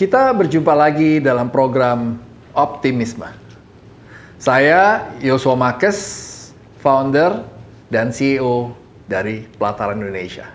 Kita 0.00 0.32
berjumpa 0.32 0.72
lagi 0.72 1.20
dalam 1.20 1.52
program 1.52 2.16
Optimisme. 2.56 3.28
Saya 4.40 5.12
Yosua 5.20 5.52
Makes, 5.52 6.00
founder 6.80 7.44
dan 7.92 8.08
CEO 8.08 8.72
dari 9.04 9.44
Pelataran 9.60 10.00
Indonesia. 10.00 10.48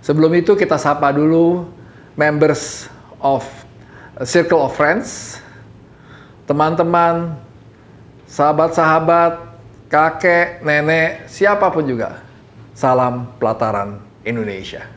Sebelum 0.00 0.32
itu 0.32 0.56
kita 0.56 0.80
sapa 0.80 1.12
dulu 1.12 1.68
members 2.16 2.88
of 3.20 3.44
Circle 4.24 4.64
of 4.64 4.72
Friends, 4.72 5.36
teman-teman, 6.48 7.36
sahabat-sahabat, 8.24 9.52
kakek, 9.92 10.64
nenek, 10.64 11.28
siapa 11.28 11.68
pun 11.68 11.84
juga. 11.84 12.24
Salam 12.72 13.36
Pelataran 13.36 14.00
Indonesia. 14.24 14.88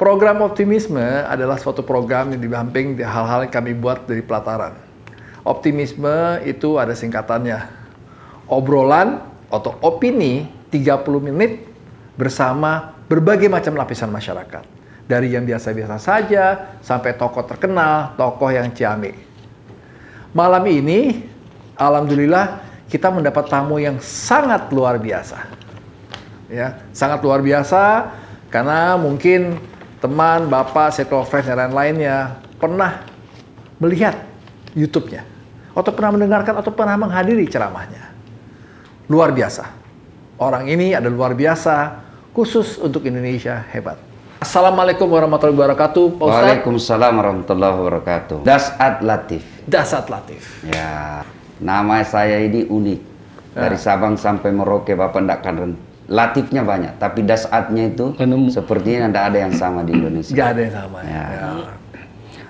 Program 0.00 0.40
optimisme 0.40 1.04
adalah 1.28 1.60
suatu 1.60 1.84
program 1.84 2.32
yang 2.32 2.40
dibamping 2.40 2.96
di 2.96 3.04
hal-hal 3.04 3.44
yang 3.44 3.52
kami 3.52 3.76
buat 3.76 4.08
dari 4.08 4.24
pelataran. 4.24 4.72
Optimisme 5.44 6.40
itu 6.48 6.80
ada 6.80 6.96
singkatannya. 6.96 7.68
Obrolan 8.48 9.20
atau 9.52 9.76
opini 9.84 10.48
30 10.72 11.04
menit 11.20 11.68
bersama 12.16 12.96
berbagai 13.12 13.52
macam 13.52 13.76
lapisan 13.76 14.08
masyarakat. 14.08 14.64
Dari 15.04 15.36
yang 15.36 15.44
biasa-biasa 15.44 16.00
saja 16.00 16.44
sampai 16.80 17.20
tokoh 17.20 17.44
terkenal, 17.44 18.16
tokoh 18.16 18.48
yang 18.48 18.72
ciamik. 18.72 19.20
Malam 20.32 20.64
ini, 20.64 21.28
alhamdulillah 21.76 22.64
kita 22.88 23.12
mendapat 23.12 23.52
tamu 23.52 23.76
yang 23.76 24.00
sangat 24.00 24.64
luar 24.72 24.96
biasa. 24.96 25.44
Ya, 26.48 26.88
sangat 26.96 27.20
luar 27.20 27.44
biasa 27.44 28.08
karena 28.48 28.96
mungkin 28.96 29.60
teman, 30.00 30.48
bapak, 30.48 30.96
circle 30.96 31.28
friends, 31.28 31.46
dan 31.46 31.60
lain-lainnya 31.68 32.40
pernah 32.56 33.04
melihat 33.76 34.16
YouTube-nya, 34.72 35.24
atau 35.76 35.92
pernah 35.92 36.16
mendengarkan, 36.16 36.56
atau 36.56 36.72
pernah 36.72 36.96
menghadiri 36.96 37.44
ceramahnya. 37.46 38.10
Luar 39.12 39.30
biasa. 39.30 39.68
Orang 40.40 40.72
ini 40.72 40.96
ada 40.96 41.12
luar 41.12 41.36
biasa, 41.36 42.00
khusus 42.32 42.80
untuk 42.80 43.04
Indonesia 43.04 43.60
hebat. 43.70 44.00
Assalamualaikum 44.40 45.04
warahmatullahi 45.04 45.68
wabarakatuh, 45.68 46.16
Pak 46.16 46.24
Ustaz. 46.24 46.40
Waalaikumsalam 46.40 47.12
warahmatullahi 47.12 47.74
wabarakatuh. 47.76 48.36
Dasat 48.40 49.04
Latif. 49.04 49.44
Dasat 49.68 50.08
Latif. 50.08 50.64
Ya, 50.64 51.20
nama 51.60 52.00
saya 52.08 52.40
ini 52.40 52.64
unik. 52.64 53.00
Dari 53.50 53.76
ya. 53.76 53.82
Sabang 53.82 54.16
sampai 54.16 54.48
Merauke, 54.54 54.96
Bapak 54.96 55.20
tidak 55.20 55.44
akan 55.44 55.76
Latifnya 56.10 56.66
banyak, 56.66 56.98
tapi 56.98 57.22
dasatnya 57.22 57.94
itu 57.94 58.10
Penemu. 58.18 58.50
sepertinya 58.50 59.06
tidak 59.06 59.24
ada 59.30 59.38
yang 59.46 59.54
sama 59.54 59.86
di 59.86 59.94
Indonesia. 59.94 60.34
Tidak 60.34 60.48
ada 60.50 60.60
yang 60.66 60.74
sama. 60.74 60.98
Ya. 61.06 61.24
ya. 61.30 61.48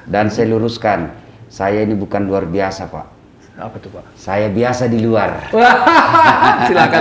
Dan 0.08 0.32
saya 0.32 0.48
luruskan, 0.48 1.12
saya 1.52 1.84
ini 1.84 1.92
bukan 1.92 2.24
luar 2.24 2.48
biasa, 2.48 2.88
Pak. 2.88 3.20
Apa 3.60 3.76
tuh, 3.76 3.92
Pak? 3.92 4.16
Saya 4.16 4.48
biasa 4.48 4.88
di 4.88 5.04
luar. 5.04 5.52
Silakan. 6.72 7.00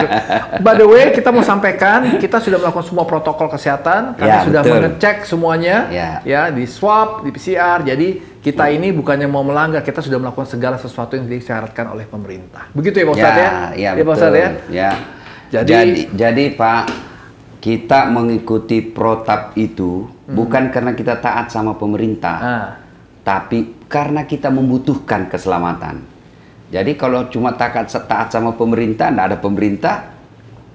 By 0.59 0.75
the 0.75 0.83
way, 0.83 1.15
kita 1.15 1.31
mau 1.31 1.39
sampaikan, 1.39 2.19
kita 2.19 2.43
sudah 2.43 2.59
melakukan 2.59 2.83
semua 2.83 3.07
protokol 3.07 3.47
kesehatan, 3.47 4.19
kami 4.19 4.27
ya, 4.27 4.43
sudah 4.43 4.61
betul. 4.67 4.75
mengecek 4.75 5.17
semuanya, 5.23 5.87
ya. 5.87 6.09
ya 6.27 6.41
di 6.51 6.67
swab, 6.67 7.23
di 7.23 7.31
PCR. 7.31 7.87
Jadi 7.87 8.19
kita 8.43 8.67
ya. 8.67 8.75
ini 8.75 8.91
bukannya 8.91 9.31
mau 9.31 9.47
melanggar, 9.47 9.79
kita 9.79 10.03
sudah 10.03 10.19
melakukan 10.19 10.51
segala 10.51 10.75
sesuatu 10.75 11.15
yang 11.15 11.31
disyaratkan 11.31 11.95
oleh 11.95 12.03
pemerintah. 12.03 12.67
Begitu 12.75 12.99
ya, 12.99 13.05
Pak 13.07 13.15
Ustadz 13.15 13.39
ya? 13.39 13.47
Ya, 13.47 13.55
ya, 13.71 13.91
ya 13.95 14.03
Pak 14.03 14.13
Ustadz 14.19 14.35
ya. 14.35 14.49
Ya. 14.67 14.91
Jadi, 15.49 15.69
jadi, 15.69 16.01
jadi 16.13 16.45
Pak, 16.53 16.83
kita 17.59 18.07
mengikuti 18.07 18.79
protap 18.79 19.57
itu 19.59 20.07
hmm. 20.07 20.33
bukan 20.37 20.71
karena 20.71 20.95
kita 20.95 21.19
taat 21.19 21.51
sama 21.51 21.75
pemerintah, 21.75 22.37
ah. 22.39 22.67
tapi 23.25 23.75
karena 23.89 24.23
kita 24.23 24.47
membutuhkan 24.47 25.27
keselamatan. 25.27 26.05
Jadi 26.69 26.93
kalau 26.95 27.27
cuma 27.33 27.57
taat, 27.57 27.89
taat 27.89 28.29
sama 28.29 28.53
pemerintah, 28.53 29.09
tidak 29.09 29.25
ada 29.33 29.37
pemerintah, 29.41 29.95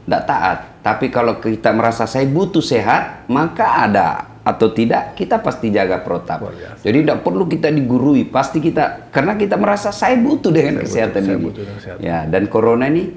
tidak 0.04 0.22
taat. 0.26 0.58
Tapi 0.82 1.06
kalau 1.08 1.38
kita 1.38 1.70
merasa 1.70 2.04
saya 2.04 2.26
butuh 2.26 2.60
sehat, 2.60 3.30
maka 3.30 3.86
ada 3.86 4.34
atau 4.44 4.68
tidak 4.76 5.16
kita 5.16 5.40
pasti 5.40 5.72
jaga 5.72 6.04
protap. 6.04 6.44
Oh, 6.44 6.52
Jadi 6.84 7.00
tidak 7.00 7.24
perlu 7.24 7.48
kita 7.48 7.72
digurui, 7.72 8.28
pasti 8.28 8.60
kita 8.60 9.08
karena 9.08 9.40
kita 9.40 9.56
merasa 9.56 9.88
saya 9.88 10.20
butuh 10.20 10.52
dengan 10.52 10.84
saya 10.84 11.08
kesehatan 11.08 11.22
butuh, 11.24 11.32
ini. 11.32 11.44
Butuh 11.48 11.64
kesehatan. 11.80 12.00
Ya 12.04 12.18
dan 12.28 12.44
corona 12.52 12.84
ini 12.92 13.08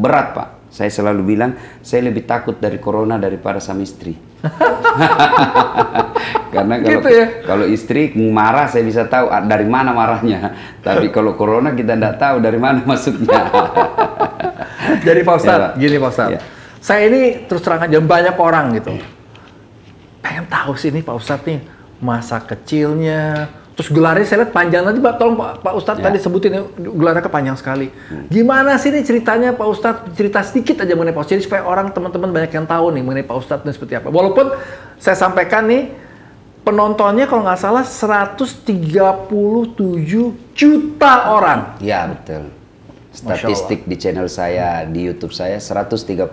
berat 0.00 0.32
pak 0.32 0.59
saya 0.70 0.86
selalu 0.86 1.34
bilang, 1.34 1.58
saya 1.82 2.06
lebih 2.06 2.30
takut 2.30 2.54
dari 2.62 2.78
corona 2.78 3.18
daripada 3.18 3.58
sama 3.58 3.82
istri. 3.82 4.14
Karena 6.54 6.78
kalau, 6.78 6.94
gitu 6.94 7.08
ya? 7.10 7.26
kalau 7.42 7.66
istri 7.66 8.14
marah, 8.14 8.70
saya 8.70 8.86
bisa 8.86 9.02
tahu 9.10 9.26
ah, 9.30 9.42
dari 9.42 9.66
mana 9.66 9.90
marahnya. 9.90 10.54
Tapi 10.86 11.10
kalau 11.10 11.34
corona 11.34 11.74
kita 11.74 11.98
tidak 11.98 12.22
tahu 12.22 12.38
dari 12.38 12.58
mana 12.58 12.86
masuknya. 12.86 13.50
Jadi 15.06 15.20
Pak 15.26 15.34
Ustadz, 15.42 15.66
ya, 15.74 15.78
gini 15.78 15.96
Pak 15.98 16.10
Ustadz. 16.10 16.34
Ya. 16.34 16.40
Saya 16.80 17.02
ini 17.12 17.22
terus 17.50 17.62
terang 17.66 17.82
aja 17.84 17.98
banyak 17.98 18.36
orang 18.38 18.66
gitu. 18.78 18.94
Pengen 20.22 20.46
tahu 20.46 20.78
sih 20.78 20.94
ini 20.94 21.02
Pak 21.02 21.16
Ustadz 21.18 21.46
nih, 21.50 21.60
masa 21.98 22.38
kecilnya, 22.38 23.50
Terus 23.80 23.96
gelarnya 23.96 24.28
saya 24.28 24.44
lihat 24.44 24.52
panjang 24.52 24.84
nanti 24.84 25.00
Pak, 25.00 25.16
tolong 25.16 25.40
Pak, 25.40 25.64
Pak 25.64 25.72
Ustadz 25.72 26.04
ya. 26.04 26.12
tadi 26.12 26.20
sebutin 26.20 26.52
ya, 26.52 26.60
gelarnya 26.76 27.24
kepanjang 27.24 27.56
sekali. 27.56 27.88
Hmm. 27.88 28.28
Gimana 28.28 28.76
sih 28.76 28.92
ini 28.92 29.00
ceritanya 29.00 29.56
Pak 29.56 29.68
Ustadz? 29.72 30.12
Cerita 30.20 30.44
sedikit 30.44 30.84
aja 30.84 30.92
mengenai 30.92 31.16
Pak 31.16 31.24
Ustadz, 31.24 31.40
jadi 31.40 31.44
supaya 31.48 31.62
orang 31.64 31.88
teman-teman 31.88 32.28
banyak 32.28 32.52
yang 32.52 32.68
tahu 32.68 32.92
nih 32.92 33.00
mengenai 33.00 33.24
Pak 33.24 33.40
Ustadz 33.40 33.64
ini 33.64 33.72
seperti 33.72 33.96
apa. 33.96 34.12
Walaupun 34.12 34.52
saya 35.00 35.16
sampaikan 35.16 35.64
nih, 35.64 35.96
penontonnya 36.60 37.24
kalau 37.24 37.40
nggak 37.40 37.56
salah 37.56 37.80
137 37.80 39.32
juta 40.52 41.12
orang. 41.32 41.80
Ya 41.80 42.04
betul. 42.04 42.52
Statistik 43.16 43.88
di 43.88 43.96
channel 43.96 44.28
saya, 44.28 44.84
di 44.84 45.08
YouTube 45.08 45.32
saya 45.32 45.56
137 45.56 46.28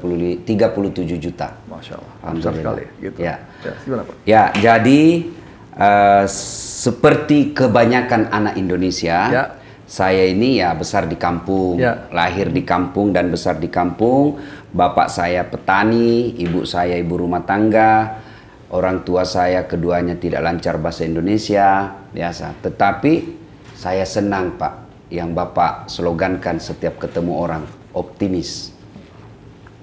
juta. 1.15 1.55
Masya 1.71 1.95
Allah. 1.95 2.35
Besar 2.35 2.53
sekali. 2.59 2.83
Gitu. 2.99 3.23
Ya. 3.23 3.39
Ya, 3.63 3.73
gimana 3.87 4.03
Pak? 4.03 4.15
Ya, 4.27 4.43
jadi 4.59 5.31
uh, 5.77 6.25
seperti 6.27 7.53
kebanyakan 7.53 8.33
anak 8.33 8.57
Indonesia, 8.57 9.19
ya. 9.29 9.43
saya 9.85 10.27
ini 10.27 10.59
ya 10.59 10.73
besar 10.73 11.05
di 11.05 11.15
kampung, 11.15 11.79
ya. 11.79 12.09
lahir 12.11 12.49
di 12.51 12.65
kampung 12.65 13.13
dan 13.13 13.29
besar 13.29 13.61
di 13.61 13.69
kampung. 13.69 14.41
Bapak 14.73 15.07
saya 15.07 15.45
petani, 15.47 16.35
ibu 16.37 16.67
saya 16.67 16.97
ibu 16.99 17.17
rumah 17.17 17.45
tangga, 17.45 18.19
orang 18.73 19.05
tua 19.07 19.23
saya 19.23 19.63
keduanya 19.63 20.19
tidak 20.19 20.43
lancar 20.43 20.75
bahasa 20.81 21.07
Indonesia, 21.07 21.93
biasa. 22.11 22.57
Tetapi 22.61 23.13
saya 23.77 24.03
senang 24.03 24.57
Pak, 24.59 25.07
yang 25.13 25.31
Bapak 25.31 25.87
slogankan 25.87 26.59
setiap 26.59 26.99
ketemu 26.99 27.33
orang, 27.37 27.63
optimis. 27.95 28.75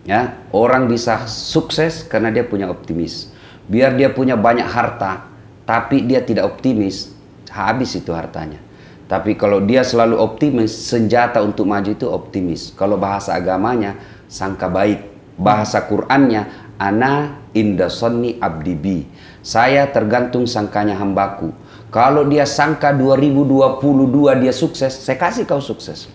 Ya, 0.04 0.37
orang 0.53 0.84
bisa 0.84 1.25
sukses 1.25 2.04
karena 2.04 2.28
dia 2.28 2.44
punya 2.44 2.69
optimis. 2.69 3.33
Biar 3.65 3.97
dia 3.97 4.12
punya 4.12 4.37
banyak 4.37 4.69
harta, 4.69 5.34
tapi 5.64 6.04
dia 6.04 6.20
tidak 6.20 6.56
optimis, 6.56 7.12
habis 7.48 7.97
itu 7.97 8.12
hartanya. 8.12 8.60
Tapi 9.04 9.36
kalau 9.36 9.60
dia 9.60 9.84
selalu 9.84 10.16
optimis, 10.16 10.72
senjata 10.72 11.44
untuk 11.44 11.68
maju 11.68 11.92
itu 11.92 12.09
optimis. 12.09 12.72
Kalau 12.72 12.97
bahasa 12.97 13.36
agamanya, 13.36 14.00
sangka 14.28 14.68
baik. 14.68 15.12
Bahasa 15.36 15.84
Qur'annya, 15.84 16.72
ana 16.80 17.44
inda 17.53 17.92
sonni 17.92 18.41
abdibi. 18.41 19.04
Saya 19.44 19.89
tergantung 19.92 20.48
sangkanya 20.48 20.97
hambaku. 20.97 21.53
Kalau 21.92 22.24
dia 22.27 22.48
sangka 22.48 22.91
2022 22.97 24.42
dia 24.42 24.53
sukses, 24.56 24.92
saya 25.04 25.21
kasih 25.21 25.44
kau 25.44 25.60
sukses. 25.60 26.09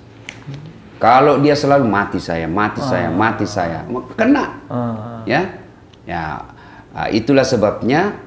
Kalau 0.99 1.39
dia 1.39 1.55
selalu 1.55 1.87
mati 1.87 2.19
saya, 2.19 2.43
mati 2.51 2.83
saya, 2.83 3.07
mati 3.07 3.47
saya, 3.47 3.87
kena. 4.19 4.59
Ah. 4.67 5.23
Ya, 5.23 5.55
ya. 6.03 6.43
Ah, 6.91 7.07
itulah 7.07 7.47
sebabnya 7.47 8.19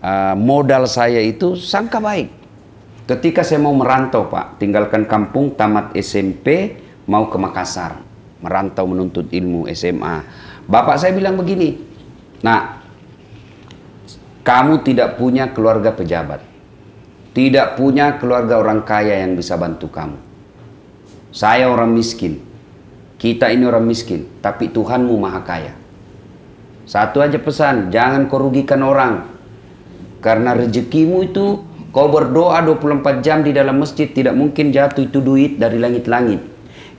uh, 0.00 0.34
modal 0.36 0.88
saya 0.88 1.20
itu 1.20 1.56
sangka 1.56 2.00
baik. 2.00 2.28
Ketika 3.08 3.42
saya 3.42 3.58
mau 3.58 3.74
merantau 3.74 4.30
Pak, 4.30 4.62
tinggalkan 4.62 5.02
kampung, 5.08 5.58
tamat 5.58 5.90
SMP, 5.98 6.78
mau 7.10 7.26
ke 7.26 7.36
Makassar. 7.36 7.98
Merantau 8.40 8.86
menuntut 8.86 9.26
ilmu 9.28 9.66
SMA. 9.74 10.22
Bapak 10.70 10.96
saya 10.96 11.12
bilang 11.12 11.34
begini, 11.34 11.76
nah 12.40 12.80
kamu 14.46 14.86
tidak 14.86 15.18
punya 15.18 15.50
keluarga 15.50 15.90
pejabat. 15.92 16.40
Tidak 17.30 17.78
punya 17.78 18.18
keluarga 18.18 18.58
orang 18.58 18.82
kaya 18.82 19.22
yang 19.22 19.38
bisa 19.38 19.54
bantu 19.54 19.86
kamu. 19.90 20.18
Saya 21.30 21.70
orang 21.70 21.94
miskin. 21.94 22.42
Kita 23.20 23.52
ini 23.52 23.68
orang 23.68 23.84
miskin, 23.84 24.26
tapi 24.40 24.72
Tuhanmu 24.72 25.14
maha 25.20 25.44
kaya. 25.44 25.74
Satu 26.88 27.20
aja 27.22 27.36
pesan, 27.38 27.92
jangan 27.92 28.26
kerugikan 28.26 28.80
orang. 28.82 29.28
Karena 30.20 30.52
rezekimu 30.52 31.24
itu 31.24 31.64
kau 31.90 32.08
berdoa 32.12 32.60
24 32.62 33.24
jam 33.24 33.40
di 33.40 33.56
dalam 33.56 33.80
masjid 33.80 34.06
tidak 34.06 34.36
mungkin 34.36 34.70
jatuh 34.70 35.08
itu 35.08 35.18
duit 35.24 35.56
dari 35.56 35.80
langit-langit. 35.80 36.40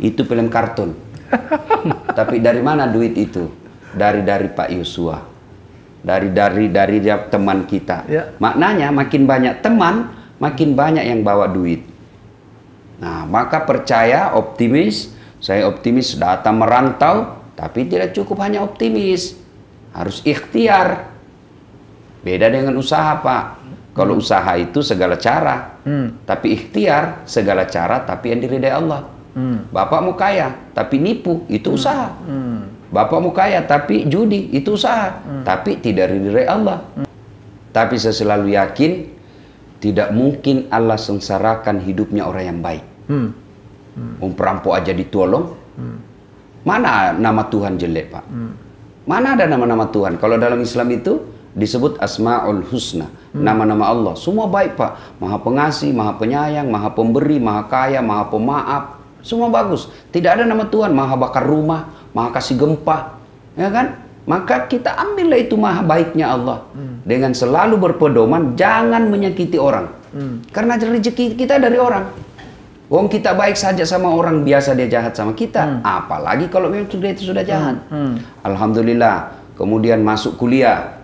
Itu 0.01 0.25
film 0.25 0.49
kartun. 0.49 0.97
Tapi 2.17 2.41
dari 2.41 2.59
mana 2.65 2.89
duit 2.89 3.13
itu? 3.15 3.45
Dari 3.93 4.25
dari 4.25 4.49
Pak 4.49 4.69
Yosua. 4.73 5.21
Dari 6.01 6.33
dari 6.33 6.65
dari 6.73 6.97
teman 7.29 7.69
kita. 7.69 8.09
Ya. 8.09 8.33
Maknanya 8.41 8.89
makin 8.89 9.29
banyak 9.29 9.61
teman, 9.61 10.09
makin 10.41 10.73
banyak 10.73 11.05
yang 11.05 11.21
bawa 11.21 11.45
duit. 11.45 11.85
Nah, 13.01 13.25
maka 13.25 13.65
percaya, 13.65 14.33
optimis, 14.37 15.13
saya 15.41 15.65
optimis 15.65 16.17
datang 16.17 16.61
merantau, 16.61 17.41
tapi 17.57 17.89
tidak 17.89 18.13
cukup 18.13 18.41
hanya 18.45 18.61
optimis. 18.61 19.37
Harus 19.93 20.21
ikhtiar. 20.21 21.10
Beda 22.21 22.47
dengan 22.53 22.77
usaha, 22.77 23.17
Pak. 23.17 23.43
Kalau 23.91 24.15
hmm. 24.15 24.23
usaha 24.23 24.51
itu 24.55 24.79
segala 24.79 25.19
cara, 25.19 25.81
hmm. 25.83 26.23
tapi 26.23 26.55
ikhtiar 26.55 27.27
segala 27.27 27.67
cara, 27.67 28.05
tapi 28.07 28.31
yang 28.31 28.39
diridai 28.39 28.71
Allah. 28.71 29.03
Hmm. 29.35 29.67
Bapak 29.67 29.99
mau 29.99 30.15
kaya, 30.15 30.71
tapi 30.71 31.01
nipu, 31.01 31.43
itu 31.51 31.71
hmm. 31.71 31.77
usaha. 31.77 32.07
Hmm. 32.23 32.71
Bapak 32.91 33.19
mau 33.19 33.31
kaya, 33.35 33.63
tapi 33.67 34.07
judi, 34.07 34.51
itu 34.55 34.75
usaha. 34.75 35.11
Hmm. 35.23 35.43
Tapi 35.43 35.79
tidak 35.83 36.11
diridai 36.11 36.47
Allah. 36.47 36.79
Hmm. 36.95 37.07
Tapi 37.71 37.95
saya 37.99 38.15
selalu 38.15 38.55
yakin, 38.55 38.91
tidak 39.81 40.13
mungkin 40.13 40.69
Allah 40.69 40.99
sengsarakan 40.99 41.81
hidupnya 41.81 42.27
orang 42.29 42.45
yang 42.47 42.59
baik. 42.61 42.85
Hmm. 43.09 43.29
Hmm. 43.91 44.31
perampok 44.39 44.71
aja 44.71 44.95
ditolong. 44.95 45.51
Hmm. 45.75 45.99
Mana 46.63 47.11
nama 47.11 47.43
Tuhan 47.49 47.75
jelek, 47.75 48.07
Pak? 48.13 48.25
Hmm. 48.29 48.53
Mana 49.09 49.33
ada 49.35 49.49
nama-nama 49.49 49.89
Tuhan? 49.89 50.15
Kalau 50.21 50.37
dalam 50.37 50.61
Islam 50.61 50.87
itu 50.93 51.17
disebut 51.51 51.99
Asmaul 51.99 52.63
Husna, 52.67 53.07
hmm. 53.07 53.41
nama-nama 53.43 53.87
hmm. 53.87 53.93
Allah. 53.93 54.13
Semua 54.15 54.47
baik, 54.47 54.79
Pak. 54.79 55.19
Maha 55.19 55.37
pengasih, 55.41 55.91
Maha 55.91 56.15
penyayang, 56.15 56.67
Maha 56.71 56.89
pemberi, 56.91 57.37
Maha 57.37 57.67
kaya, 57.67 57.99
Maha 57.99 58.27
pemaaf. 58.31 58.83
Semua 59.21 59.53
bagus. 59.53 59.91
Tidak 60.09 60.31
ada 60.41 60.43
nama 60.47 60.65
Tuhan, 60.65 60.95
Maha 60.95 61.15
bakar 61.19 61.45
rumah, 61.45 61.91
Maha 62.15 62.33
kasih 62.33 62.57
gempa. 62.57 63.19
Ya 63.59 63.67
kan? 63.67 64.11
Maka 64.21 64.69
kita 64.69 64.93
ambillah 64.93 65.39
itu 65.41 65.57
maha 65.57 65.81
baiknya 65.81 66.29
Allah. 66.29 66.61
Hmm. 66.77 67.01
Dengan 67.01 67.33
selalu 67.33 67.81
berpedoman, 67.81 68.53
jangan 68.53 69.09
menyakiti 69.09 69.57
orang. 69.57 69.89
Hmm. 70.13 70.45
Karena 70.53 70.77
rezeki 70.77 71.33
kita 71.33 71.57
dari 71.57 71.81
orang. 71.81 72.05
Wong 72.91 73.07
kita 73.07 73.33
baik 73.33 73.55
saja 73.55 73.87
sama 73.87 74.11
orang 74.11 74.43
biasa 74.43 74.75
dia 74.75 74.85
jahat 74.91 75.15
sama 75.15 75.31
kita, 75.31 75.63
hmm. 75.63 75.79
apalagi 75.79 76.51
kalau 76.51 76.67
memang 76.67 76.91
sudah 76.91 77.09
itu 77.09 77.33
sudah 77.33 77.41
jahat. 77.41 77.81
Hmm. 77.89 78.19
Hmm. 78.19 78.45
Alhamdulillah. 78.45 79.41
Kemudian 79.57 80.05
masuk 80.05 80.37
kuliah. 80.37 81.00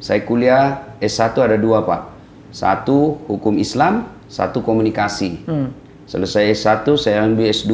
Saya 0.00 0.24
kuliah 0.24 0.96
S1 0.98 1.36
ada 1.36 1.60
dua 1.60 1.84
pak. 1.84 2.08
Satu 2.50 3.20
hukum 3.28 3.60
Islam, 3.60 4.08
satu 4.26 4.64
komunikasi. 4.64 5.44
Hmm. 5.44 5.70
Selesai 6.10 6.50
S1 6.50 6.82
saya 6.98 7.22
ambil 7.22 7.54
S2. 7.54 7.70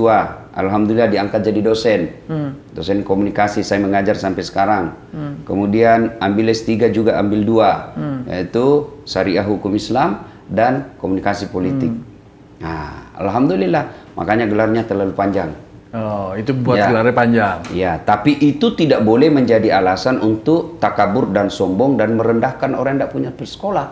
Alhamdulillah 0.52 1.08
diangkat 1.08 1.40
jadi 1.40 1.61
dosen. 1.64 2.00
Hmm. 2.28 2.58
Dosen 2.75 3.00
komunikasi 3.00 3.64
saya 3.64 3.81
mengajar 3.81 4.19
sampai 4.19 4.44
sekarang. 4.44 4.93
Hmm. 5.14 5.40
Kemudian 5.49 6.20
ambil 6.20 6.52
S3 6.52 6.93
juga 6.93 7.17
ambil 7.17 7.46
dua. 7.46 7.96
Hmm. 7.96 8.28
Yaitu 8.28 8.93
Syariah 9.08 9.46
Hukum 9.46 9.73
Islam 9.73 10.26
dan 10.50 10.93
Komunikasi 11.00 11.49
Politik. 11.49 11.88
Hmm. 11.88 12.05
Nah, 12.61 13.08
Alhamdulillah, 13.17 14.12
makanya 14.19 14.44
gelarnya 14.44 14.84
terlalu 14.84 15.17
panjang. 15.17 15.52
Oh, 15.97 16.37
itu 16.37 16.53
buat 16.53 16.77
ya. 16.77 16.93
gelarnya 16.93 17.15
panjang. 17.17 17.59
Ya, 17.73 17.93
tapi 17.97 18.37
itu 18.37 18.77
tidak 18.77 19.01
boleh 19.01 19.33
menjadi 19.33 19.81
alasan 19.81 20.21
untuk 20.21 20.77
takabur 20.77 21.33
dan 21.33 21.49
sombong 21.49 21.97
dan 21.97 22.21
merendahkan 22.21 22.77
orang 22.77 23.01
yang 23.01 23.09
tidak 23.09 23.13
punya 23.17 23.31
sekolah. 23.33 23.87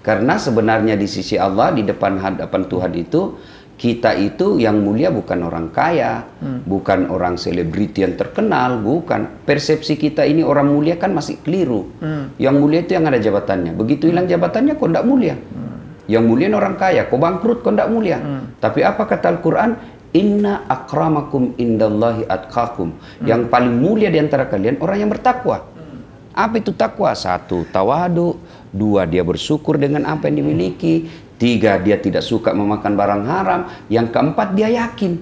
Karena 0.00 0.40
sebenarnya 0.40 0.96
di 0.96 1.04
sisi 1.04 1.36
Allah, 1.36 1.68
di 1.76 1.84
depan 1.84 2.16
hadapan 2.16 2.62
Tuhan 2.64 2.92
itu, 2.96 3.36
kita 3.78 4.16
itu 4.16 4.58
yang 4.58 4.80
mulia 4.80 5.12
bukan 5.12 5.38
orang 5.44 5.68
kaya, 5.68 6.24
hmm. 6.40 6.64
bukan 6.64 7.12
orang 7.12 7.36
selebriti 7.36 8.02
yang 8.02 8.16
terkenal, 8.16 8.80
bukan. 8.80 9.44
Persepsi 9.44 10.00
kita 10.00 10.24
ini 10.24 10.40
orang 10.40 10.72
mulia 10.72 10.96
kan 10.96 11.12
masih 11.12 11.38
keliru. 11.44 11.92
Hmm. 12.00 12.32
Yang 12.40 12.54
mulia 12.56 12.80
itu 12.82 12.96
yang 12.96 13.04
ada 13.04 13.20
jabatannya. 13.20 13.76
Begitu 13.76 14.08
hilang 14.08 14.26
jabatannya, 14.26 14.74
kok 14.74 14.88
tidak 14.88 15.04
mulia. 15.04 15.36
Hmm. 15.36 15.76
Yang 16.08 16.24
mulia 16.24 16.46
orang 16.56 16.74
kaya, 16.80 17.04
kau 17.06 17.20
bangkrut 17.20 17.60
kau 17.60 17.70
tidak 17.70 17.86
mulia. 17.92 18.18
Hmm. 18.18 18.56
Tapi 18.58 18.80
apa 18.82 19.04
kata 19.04 19.38
Al-Quran? 19.38 19.70
Inna 20.16 20.64
akramakum 20.64 21.52
indallahi 21.60 22.24
atqakum. 22.24 22.96
Hmm. 22.96 23.26
Yang 23.28 23.52
paling 23.52 23.74
mulia 23.76 24.08
di 24.08 24.16
antara 24.16 24.48
kalian 24.48 24.80
orang 24.80 25.04
yang 25.04 25.10
bertakwa. 25.12 25.68
Hmm. 25.68 26.00
Apa 26.32 26.54
itu 26.60 26.72
takwa? 26.72 27.12
Satu, 27.12 27.68
tawadu. 27.68 28.40
Dua, 28.68 29.08
dia 29.08 29.24
bersyukur 29.24 29.76
dengan 29.76 30.08
apa 30.08 30.28
yang 30.28 30.44
dimiliki. 30.44 31.08
Tiga, 31.36 31.78
dia 31.78 32.00
tidak 32.00 32.24
suka 32.24 32.56
memakan 32.56 32.92
barang 32.96 33.22
haram. 33.28 33.60
Yang 33.92 34.06
keempat, 34.16 34.48
dia 34.56 34.68
yakin. 34.72 35.20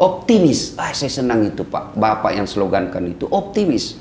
Optimis. 0.00 0.80
Ah, 0.80 0.96
saya 0.96 1.12
senang 1.12 1.44
itu 1.44 1.60
Pak. 1.60 1.92
Bapak 1.92 2.32
yang 2.32 2.48
slogankan 2.48 3.04
itu. 3.12 3.28
Optimis. 3.28 4.00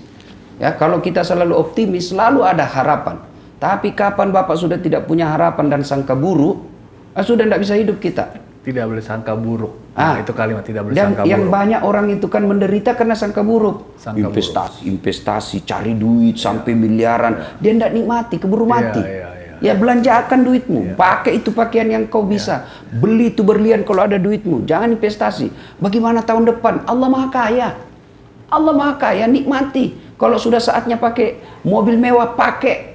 Ya, 0.60 0.76
kalau 0.76 1.04
kita 1.04 1.24
selalu 1.24 1.56
optimis, 1.56 2.12
selalu 2.12 2.44
ada 2.44 2.64
harapan. 2.68 3.20
Tapi 3.60 3.92
kapan 3.92 4.32
Bapak 4.32 4.56
sudah 4.56 4.80
tidak 4.80 5.08
punya 5.08 5.28
harapan 5.28 5.68
dan 5.68 5.82
sangka 5.84 6.16
buruk, 6.16 6.64
ah, 7.12 7.24
sudah 7.24 7.44
tidak 7.44 7.60
bisa 7.64 7.76
hidup 7.76 8.00
kita. 8.00 8.49
Tidak 8.60 8.84
boleh 8.84 9.00
sangka 9.00 9.40
buruk. 9.40 9.96
Nah, 9.96 10.16
ah, 10.16 10.16
itu 10.20 10.36
kalimat 10.36 10.64
tidak 10.68 10.84
boleh 10.84 10.96
dan 10.96 11.16
sangka 11.16 11.24
yang 11.24 11.48
buruk. 11.48 11.56
banyak 11.56 11.82
orang 11.84 12.06
itu 12.12 12.28
kan 12.28 12.44
menderita 12.44 12.92
karena 12.92 13.16
sangka 13.16 13.40
buruk. 13.40 13.96
Sangka 13.96 14.20
investasi, 14.20 14.84
buruk. 14.84 14.92
investasi, 15.00 15.58
cari 15.64 15.94
duit 15.96 16.36
sampai 16.36 16.76
miliaran. 16.76 17.34
Ya. 17.40 17.44
Dia 17.64 17.72
tidak 17.80 17.92
nikmati, 17.96 18.36
keburu 18.36 18.68
iya, 18.68 18.74
mati. 18.76 19.02
Ya, 19.02 19.08
ya, 19.08 19.30
ya. 19.32 19.56
ya 19.64 19.74
belanjakan 19.80 20.40
duitmu, 20.44 20.82
ya. 20.92 20.96
pakai 21.00 21.32
itu 21.40 21.56
pakaian 21.56 21.88
yang 21.88 22.04
kau 22.12 22.28
iya. 22.28 22.32
bisa. 22.36 22.56
Ya. 22.68 23.00
Beli 23.00 23.32
itu 23.32 23.48
berlian 23.48 23.88
kalau 23.88 24.04
ada 24.04 24.20
duitmu. 24.20 24.68
Jangan 24.68 24.92
investasi. 24.92 25.48
Bagaimana 25.80 26.20
tahun 26.20 26.52
depan? 26.52 26.84
Allah 26.84 27.08
Maha 27.08 27.28
Kaya. 27.32 27.70
Allah 28.52 28.74
Maha 28.76 29.00
Kaya, 29.00 29.24
nikmati. 29.24 29.96
Kalau 30.20 30.36
sudah 30.36 30.60
saatnya 30.60 31.00
pakai 31.00 31.40
mobil 31.64 31.96
mewah, 31.96 32.36
pakai 32.36 32.89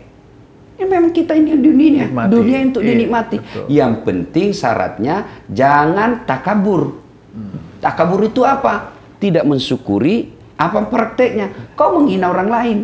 Ya 0.75 0.91
memang 0.91 1.15
kita 1.15 1.39
ini 1.39 1.55
dunia, 1.55 2.11
Nikmati. 2.11 2.31
dunia 2.35 2.59
untuk 2.67 2.83
iya, 2.83 2.91
dinikmati. 2.91 3.37
Betul. 3.39 3.65
Yang 3.71 3.93
penting 4.03 4.49
syaratnya 4.51 5.17
jangan 5.47 6.27
takabur. 6.27 6.99
Hmm. 7.31 7.79
Takabur 7.79 8.27
itu 8.27 8.43
apa? 8.43 8.91
Tidak 9.23 9.47
mensyukuri 9.47 10.35
apa 10.59 10.83
prakteknya. 10.91 11.79
Kau 11.79 12.03
menghina 12.03 12.27
orang 12.27 12.51
lain. 12.51 12.79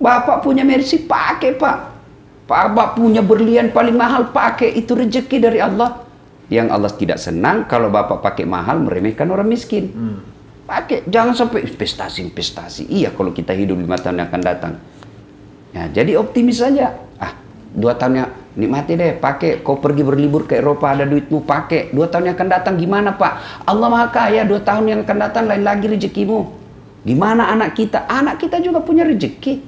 Bapak 0.00 0.40
punya 0.40 0.64
mercy, 0.64 1.04
pakai 1.04 1.60
pak. 1.60 1.92
Bapak 2.48 2.96
punya 2.96 3.20
berlian 3.20 3.68
paling 3.68 3.94
mahal, 3.94 4.32
pakai. 4.32 4.72
Itu 4.80 4.96
rezeki 4.96 5.36
dari 5.44 5.60
Allah. 5.60 6.00
Yang 6.48 6.68
Allah 6.72 6.92
tidak 6.96 7.18
senang 7.20 7.68
kalau 7.68 7.92
bapak 7.92 8.24
pakai 8.24 8.48
mahal 8.48 8.80
meremehkan 8.80 9.28
orang 9.28 9.46
miskin. 9.46 9.92
Hmm. 9.92 10.18
Pakai, 10.64 11.04
jangan 11.04 11.36
sampai 11.36 11.68
investasi-investasi. 11.68 12.88
Iya 12.88 13.12
kalau 13.12 13.30
kita 13.36 13.52
hidup 13.52 13.76
lima 13.76 14.00
tahun 14.00 14.24
yang 14.24 14.28
akan 14.32 14.42
datang. 14.42 14.72
Ya, 15.70 15.86
jadi 15.90 16.18
optimis 16.18 16.58
saja. 16.58 16.98
Dua 17.70 17.94
tahunnya 17.94 18.56
nikmati 18.58 18.98
deh 18.98 19.14
pakai. 19.14 19.62
Kau 19.62 19.78
pergi 19.78 20.02
berlibur 20.02 20.42
ke 20.42 20.58
Eropa 20.58 20.90
ada 20.90 21.06
duitmu 21.06 21.46
pakai. 21.46 21.94
Dua 21.94 22.10
tahun 22.10 22.30
yang 22.30 22.34
akan 22.34 22.50
datang 22.50 22.74
gimana 22.74 23.14
pak? 23.14 23.62
Allah 23.62 23.86
maha 23.86 24.10
kaya 24.10 24.42
dua 24.42 24.58
tahun 24.58 24.90
yang 24.90 25.00
akan 25.06 25.18
datang 25.22 25.46
lain 25.46 25.62
lagi 25.62 25.86
rezekimu. 25.86 26.50
Gimana 27.06 27.54
anak 27.54 27.78
kita? 27.78 28.10
Anak 28.10 28.42
kita 28.42 28.58
juga 28.58 28.82
punya 28.82 29.06
rezeki. 29.06 29.62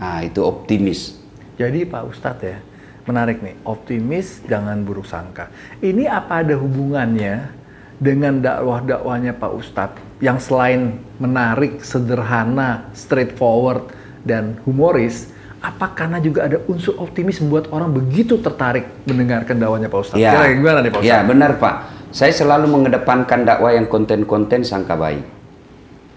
Nah 0.00 0.24
itu 0.24 0.40
optimis. 0.40 1.20
Jadi 1.60 1.84
pak 1.84 2.08
Ustadz 2.08 2.40
ya 2.40 2.58
menarik 3.04 3.44
nih. 3.44 3.60
Optimis 3.68 4.40
jangan 4.48 4.80
buruk 4.80 5.04
sangka. 5.04 5.52
Ini 5.84 6.08
apa 6.08 6.40
ada 6.40 6.56
hubungannya 6.56 7.52
dengan 8.00 8.40
dakwah-dakwahnya 8.40 9.36
Pak 9.36 9.52
Ustadz? 9.60 10.00
Yang 10.24 10.48
selain 10.48 11.04
menarik, 11.20 11.84
sederhana, 11.84 12.88
straightforward, 12.96 13.92
dan 14.24 14.58
humoris, 14.64 15.30
apa 15.64 15.96
karena 15.96 16.20
juga 16.20 16.44
ada 16.44 16.60
unsur 16.68 16.92
optimis 17.00 17.40
membuat 17.40 17.72
orang 17.72 17.88
begitu 17.88 18.36
tertarik 18.36 18.84
mendengarkan 19.08 19.56
dakwahnya 19.56 19.88
Pak 19.88 20.00
Ustadz? 20.04 20.20
Ya. 20.20 20.36
Kira 20.36 20.46
gimana 20.52 20.78
nih 20.84 20.90
Pak 20.92 21.00
Ustadz? 21.00 21.12
Ya 21.16 21.18
benar 21.24 21.50
Pak. 21.56 21.74
Saya 22.12 22.32
selalu 22.36 22.68
mengedepankan 22.68 23.48
dakwah 23.48 23.72
yang 23.72 23.88
konten-konten 23.88 24.60
sangka 24.60 24.92
baik. 24.92 25.24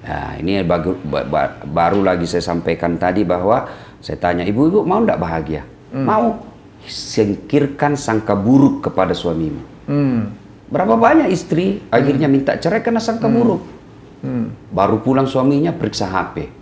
Nah, 0.08 0.40
ini 0.40 0.64
baru, 0.68 1.00
baru 1.68 2.00
lagi 2.04 2.28
saya 2.28 2.44
sampaikan 2.44 3.00
tadi 3.00 3.24
bahwa 3.24 3.68
saya 4.04 4.20
tanya 4.20 4.44
ibu-ibu 4.44 4.84
mau 4.84 5.00
tidak 5.04 5.20
bahagia? 5.20 5.64
Hmm. 5.96 6.06
Mau. 6.06 6.26
Singkirkan 6.88 8.00
sangka 8.00 8.32
buruk 8.32 8.88
kepada 8.88 9.12
suamimu. 9.12 9.60
Hmm. 9.92 10.32
Berapa 10.72 10.96
banyak 10.96 11.28
istri 11.28 11.84
akhirnya 11.92 12.32
minta 12.32 12.56
cerai 12.56 12.80
karena 12.80 13.04
sangka 13.04 13.28
hmm. 13.28 13.36
buruk. 13.36 13.62
Hmm. 14.24 14.56
Baru 14.72 15.04
pulang 15.04 15.28
suaminya 15.28 15.76
periksa 15.76 16.08
HP 16.08 16.57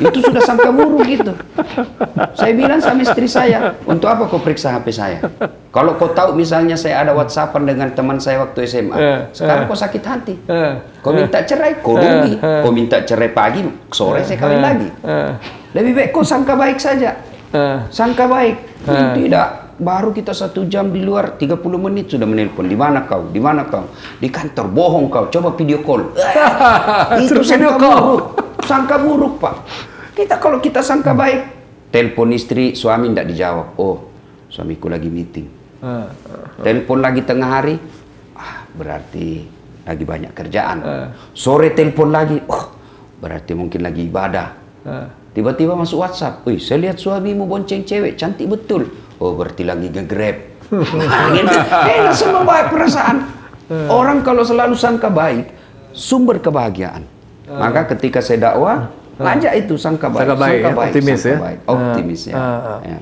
itu 0.00 0.18
sudah 0.24 0.42
sangka 0.42 0.70
buruk 0.72 1.04
gitu. 1.04 1.32
Saya 2.32 2.52
bilang 2.56 2.80
sama 2.80 3.04
istri 3.04 3.28
saya, 3.28 3.76
untuk 3.84 4.08
apa 4.08 4.28
kau 4.28 4.40
periksa 4.40 4.72
HP 4.72 4.86
saya? 4.92 5.18
Kalau 5.72 5.96
kau 5.96 6.12
tahu 6.12 6.36
misalnya 6.36 6.76
saya 6.76 7.04
ada 7.04 7.12
WhatsAppan 7.16 7.64
dengan 7.64 7.88
teman 7.92 8.20
saya 8.20 8.44
waktu 8.44 8.64
SMA, 8.68 8.96
eh, 8.96 9.18
sekarang 9.32 9.64
eh. 9.64 9.68
kau 9.68 9.78
sakit 9.78 10.02
hati. 10.04 10.34
Eh, 10.48 10.72
kau 11.00 11.12
minta 11.12 11.40
cerai, 11.44 11.80
kau 11.80 11.96
rugi. 11.96 12.34
Kau 12.40 12.72
minta 12.72 12.96
cerai 13.04 13.30
pagi, 13.32 13.60
sore 13.92 14.20
saya 14.24 14.38
kawin 14.40 14.60
lagi. 14.60 14.88
Lebih 15.72 15.92
baik 15.96 16.08
kau 16.12 16.24
sangka 16.24 16.56
baik 16.56 16.78
saja. 16.80 17.16
Sangka 17.88 18.28
baik. 18.28 18.84
Tidak, 18.88 19.48
baru 19.82 20.14
kita 20.14 20.30
satu 20.30 20.64
jam 20.70 20.94
di 20.94 21.02
luar 21.02 21.34
30 21.34 21.58
menit 21.76 22.14
sudah 22.14 22.24
menelpon. 22.24 22.70
Di 22.70 22.78
mana 22.78 23.04
kau? 23.04 23.28
Di 23.28 23.42
mana 23.42 23.66
kau? 23.66 23.90
Di 24.22 24.30
kantor. 24.30 24.70
Bohong 24.70 25.10
kau. 25.10 25.26
Coba 25.28 25.52
video 25.58 25.82
call. 25.82 26.14
Itu 27.26 27.42
sangka 27.42 27.76
buruk. 27.76 28.22
Sangka 28.62 28.96
buruk 29.02 29.42
pak. 29.42 29.54
Kita 30.14 30.38
kalau 30.38 30.62
kita 30.62 30.80
sangka 30.80 31.12
baik. 31.12 31.60
Telepon 31.92 32.32
istri 32.32 32.72
suami 32.72 33.12
tidak 33.12 33.26
dijawab. 33.28 33.68
Oh 33.76 34.12
suamiku 34.52 34.92
lagi 34.92 35.08
meeting. 35.08 35.48
Uh. 35.80 36.06
Telepon 36.60 37.00
lagi 37.00 37.24
tengah 37.24 37.48
hari, 37.48 37.80
ah 38.36 38.68
berarti 38.76 39.48
lagi 39.88 40.04
banyak 40.04 40.32
kerjaan. 40.36 40.78
Uh. 40.84 41.06
Sore 41.32 41.72
telepon 41.72 42.12
lagi, 42.12 42.36
oh 42.44 42.76
berarti 43.18 43.56
mungkin 43.56 43.80
lagi 43.80 44.04
ibadah. 44.04 44.60
Tiba-tiba 45.32 45.72
masuk 45.72 46.04
WhatsApp, 46.04 46.44
wih 46.44 46.60
saya 46.60 46.90
lihat 46.90 47.00
suamimu 47.00 47.48
bonceng 47.48 47.88
cewek, 47.88 48.20
cantik 48.20 48.44
betul. 48.52 48.92
Oh 49.22 49.38
berarti 49.38 49.62
lagi 49.62 49.86
nge-grab. 49.86 50.36
nah, 50.74 51.30
gitu. 51.30 51.56
Eh, 51.86 52.10
semua 52.10 52.42
baik 52.42 52.74
perasaan. 52.74 53.16
Orang 53.86 54.26
kalau 54.26 54.42
selalu 54.42 54.74
sangka 54.74 55.06
baik, 55.06 55.54
sumber 55.94 56.42
kebahagiaan. 56.42 57.06
Maka 57.46 57.86
ketika 57.94 58.18
saya 58.18 58.50
dakwah, 58.50 58.90
Ajak 59.22 59.52
itu 59.54 59.74
sangka 59.78 60.10
baik. 60.10 60.26
Sangka 60.26 60.34
baik, 60.34 60.58
sangka 60.58 60.68
ya? 60.68 60.74
baik 60.74 60.88
optimis 60.88 61.20
sangka 61.20 61.30
ya. 61.30 61.38
Baik. 61.38 61.58
Optimis 61.68 62.20
ya. 62.26 62.34
Uh. 62.34 62.80
ya. 62.82 62.98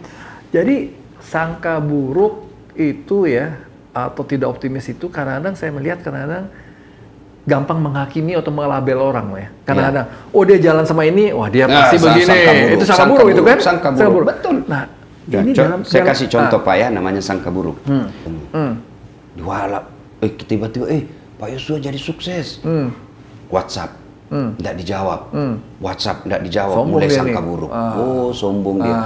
Jadi 0.50 0.76
sangka 1.22 1.74
buruk 1.80 2.34
itu 2.76 3.16
ya 3.30 3.46
atau 3.90 4.22
tidak 4.22 4.48
optimis 4.50 4.86
itu 4.90 5.06
kadang-kadang 5.10 5.54
saya 5.58 5.70
melihat 5.74 5.98
kadang-kadang 6.02 6.46
gampang 7.48 7.78
menghakimi 7.80 8.36
atau 8.36 8.52
melabel 8.52 8.98
orang 9.00 9.26
ya. 9.38 9.48
Kadang-kadang 9.64 10.06
ya. 10.06 10.34
oh 10.34 10.42
dia 10.44 10.58
jalan 10.60 10.84
sama 10.84 11.02
ini, 11.08 11.32
wah 11.32 11.48
dia 11.48 11.64
nah, 11.64 11.88
pasti 11.88 11.96
begini. 12.02 12.26
Sangka 12.26 12.52
buruk. 12.52 12.74
Itu 12.74 12.84
sangka, 12.84 12.98
sangka 12.98 13.06
buruk, 13.06 13.22
buruk 13.22 13.30
itu 13.32 13.42
kan? 13.42 13.58
Sangka 13.58 13.88
buruk. 13.88 13.98
Sangka 13.98 14.12
buruk. 14.12 14.28
Betul. 14.28 14.56
Nah, 14.66 14.82
ya, 15.28 15.44
ini 15.44 15.52
dalam, 15.52 15.84
saya 15.84 16.06
dalam, 16.06 16.10
kasih 16.14 16.26
contoh 16.30 16.58
ah. 16.60 16.64
Pak 16.64 16.74
ya 16.78 16.86
namanya 16.88 17.20
sangka 17.20 17.50
buruk. 17.52 17.76
Hmm. 17.84 18.06
Hmm. 18.54 18.72
Diwalap, 19.36 19.84
eh 20.24 20.30
tiba-tiba 20.32 20.86
eh 20.88 21.02
Pak 21.36 21.48
Yosua 21.56 21.82
jadi 21.82 21.98
sukses. 22.00 22.62
Hmm. 22.64 22.94
WhatsApp 23.50 24.00
Hmm. 24.30 24.54
Tidak 24.54 24.74
dijawab. 24.78 25.34
Hmm. 25.34 25.58
WhatsApp 25.82 26.22
tidak 26.22 26.40
dijawab. 26.46 26.76
Sombong 26.78 27.02
Mulai 27.02 27.10
sangka 27.10 27.40
nih. 27.42 27.48
buruk. 27.50 27.70
Ah. 27.74 27.92
Oh, 27.98 28.30
sombong 28.30 28.78
ah. 28.78 28.84
dia. 28.86 28.96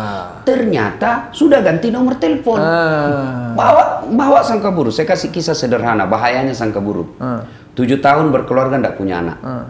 Ternyata 0.44 1.10
sudah 1.32 1.64
ganti 1.64 1.88
nomor 1.88 2.20
telepon. 2.20 2.60
Ah. 2.60 3.56
Bawa 3.56 4.04
bawa 4.04 4.44
sangka 4.44 4.68
buruk. 4.68 4.92
Saya 4.92 5.08
kasih 5.08 5.32
kisah 5.32 5.56
sederhana. 5.56 6.04
Bahayanya 6.04 6.52
sangka 6.52 6.76
buruk. 6.76 7.16
Ah. 7.16 7.40
Tujuh 7.72 8.04
tahun 8.04 8.36
berkeluarga 8.36 8.76
tidak 8.76 9.00
punya 9.00 9.24
anak. 9.24 9.38
Ah. 9.40 9.64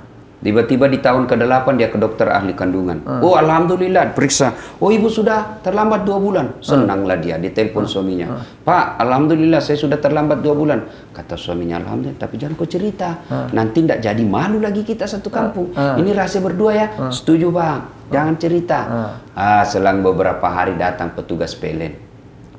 Tiba-tiba 0.45 0.93
di 0.93 1.01
tahun 1.01 1.25
ke-8 1.25 1.67
dia 1.81 1.89
ke 1.89 1.97
dokter 1.97 2.29
ahli 2.29 2.53
kandungan. 2.53 3.01
Hmm. 3.01 3.25
Oh 3.25 3.33
Alhamdulillah, 3.33 4.13
periksa. 4.13 4.53
Oh 4.77 4.93
ibu 4.93 5.09
sudah 5.09 5.65
terlambat 5.65 6.05
dua 6.05 6.21
bulan. 6.21 6.61
Senanglah 6.61 7.17
dia, 7.17 7.41
ditelepon 7.41 7.89
hmm. 7.89 7.93
suaminya. 7.97 8.27
Hmm. 8.29 8.45
Pak, 8.61 9.01
Alhamdulillah 9.01 9.65
saya 9.65 9.81
sudah 9.81 9.97
terlambat 9.97 10.45
dua 10.45 10.53
bulan. 10.53 10.85
Kata 11.17 11.41
suaminya, 11.41 11.81
Alhamdulillah, 11.81 12.21
tapi 12.21 12.37
jangan 12.37 12.61
kau 12.61 12.69
cerita. 12.69 13.25
Hmm. 13.25 13.57
Nanti 13.57 13.89
tidak 13.89 14.05
jadi 14.05 14.21
malu 14.21 14.61
lagi 14.61 14.85
kita 14.85 15.09
satu 15.09 15.33
kampung. 15.33 15.73
Hmm. 15.73 15.97
Ini 16.05 16.13
rahasia 16.13 16.45
berdua 16.45 16.77
ya. 16.77 16.87
Hmm. 16.93 17.09
Setuju 17.09 17.49
bang, 17.49 17.81
jangan 18.13 18.35
cerita. 18.37 18.79
Hmm. 18.85 19.11
Ah, 19.33 19.65
selang 19.65 20.05
beberapa 20.05 20.45
hari 20.45 20.77
datang 20.77 21.17
petugas 21.17 21.57
PLN. 21.57 21.97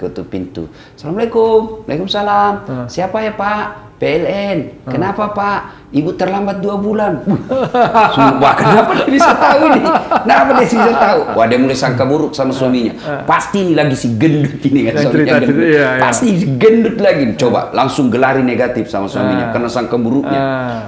Ketuk 0.01 0.33
pintu. 0.33 0.73
Assalamualaikum. 0.97 1.85
Waalaikumsalam. 1.85 2.53
Hmm. 2.65 2.85
Siapa 2.89 3.21
ya 3.21 3.37
pak? 3.37 3.84
PLN. 3.95 4.57
Hmm. 4.83 4.91
Kenapa 4.91 5.31
Pak? 5.31 5.59
Ibu 5.95 6.19
terlambat 6.19 6.59
dua 6.59 6.75
bulan. 6.75 7.23
Sumpah, 8.15 8.53
kenapa 8.59 8.91
dia 8.99 9.07
bisa 9.07 9.31
tahu 9.31 9.63
nih? 9.71 9.85
Kenapa 10.27 10.49
dia 10.51 10.67
bisa 10.67 10.91
tahu? 10.91 11.19
Wah 11.39 11.45
dia 11.47 11.59
mulai 11.61 11.77
sangka 11.79 12.03
buruk 12.03 12.35
sama 12.35 12.51
suaminya. 12.51 12.91
Hmm. 12.99 13.23
Pasti 13.23 13.63
ini 13.63 13.71
lagi 13.71 13.95
si 13.95 14.11
gendut 14.19 14.59
ini 14.59 14.91
kan 14.91 14.93
suaminya. 14.99 15.39
Gendut. 15.39 15.55
Iya, 15.55 15.87
iya. 15.95 16.01
Pasti 16.03 16.25
si 16.35 16.47
gendut 16.59 16.97
lagi. 16.99 17.23
Coba 17.39 17.71
langsung 17.71 18.11
gelari 18.11 18.43
negatif 18.43 18.91
sama 18.91 19.07
suaminya. 19.07 19.55
Karena 19.55 19.71
sangka 19.71 19.95
buruknya. 19.95 20.41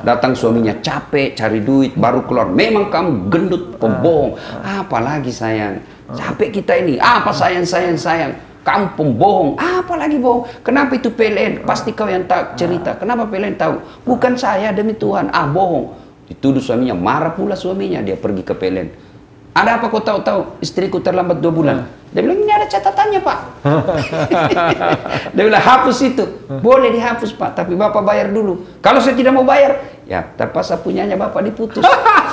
Datang 0.04 0.36
suaminya 0.36 0.76
capek 0.84 1.40
cari 1.40 1.64
duit 1.64 1.96
baru 1.96 2.28
keluar. 2.28 2.52
Memang 2.52 2.92
kamu 2.92 3.32
gendut 3.32 3.64
pembohong. 3.80 4.36
Apalagi 4.60 5.32
sayang. 5.32 5.80
Capek 6.12 6.60
kita 6.60 6.76
ini. 6.84 7.00
Apa 7.00 7.32
sayang 7.32 7.64
sayang 7.64 7.96
sayang 7.96 8.36
kamu 8.68 9.00
pembohong. 9.00 9.56
Apa 9.56 9.96
lagi 9.96 10.20
bohong? 10.20 10.44
Kenapa 10.60 11.00
itu 11.00 11.08
PLN? 11.08 11.64
Pasti 11.64 11.96
kau 11.96 12.04
yang 12.04 12.28
tak 12.28 12.60
cerita. 12.60 13.00
Kenapa 13.00 13.24
PLN 13.24 13.56
tahu? 13.56 13.80
Bukan 14.04 14.36
saya 14.36 14.76
demi 14.76 14.92
Tuhan. 14.92 15.32
Ah 15.32 15.48
bohong. 15.48 15.96
Dituduh 16.28 16.60
suaminya. 16.60 16.92
Marah 16.92 17.32
pula 17.32 17.56
suaminya. 17.56 18.04
Dia 18.04 18.20
pergi 18.20 18.44
ke 18.44 18.52
PLN. 18.52 18.92
Ada 19.56 19.80
apa 19.80 19.88
kau 19.88 20.04
tahu-tahu? 20.04 20.60
Istriku 20.60 21.00
terlambat 21.00 21.40
dua 21.40 21.54
bulan. 21.56 21.78
Dia 22.12 22.24
bilang, 22.24 22.40
ini 22.40 22.52
ada 22.52 22.68
catatannya 22.68 23.20
pak. 23.20 23.40
Dia 25.36 25.44
bilang, 25.44 25.64
hapus 25.64 25.98
itu. 26.08 26.24
Boleh 26.60 26.92
dihapus 26.92 27.36
pak, 27.36 27.52
tapi 27.58 27.76
bapak 27.76 28.00
bayar 28.04 28.32
dulu. 28.32 28.64
Kalau 28.80 29.04
saya 29.04 29.16
tidak 29.16 29.36
mau 29.36 29.44
bayar, 29.44 29.80
ya 30.08 30.24
terpaksa 30.24 30.80
punyanya 30.80 31.20
bapak 31.20 31.52
diputus. 31.52 31.84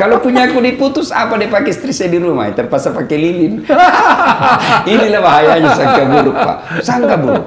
Kalau 0.00 0.22
punya 0.22 0.46
aku 0.46 0.62
diputus, 0.62 1.10
apa 1.10 1.34
dia 1.40 1.50
pakai 1.50 1.72
istri 1.74 1.90
saya 1.90 2.12
di 2.12 2.20
rumah? 2.22 2.48
Terpaksa 2.54 2.94
pakai 2.94 3.16
lilin. 3.18 3.66
Inilah 4.92 5.20
bahayanya 5.20 5.70
sangka 5.74 6.04
buruk 6.06 6.36
pak. 6.36 6.56
Sangka 6.84 7.14
buruk. 7.18 7.44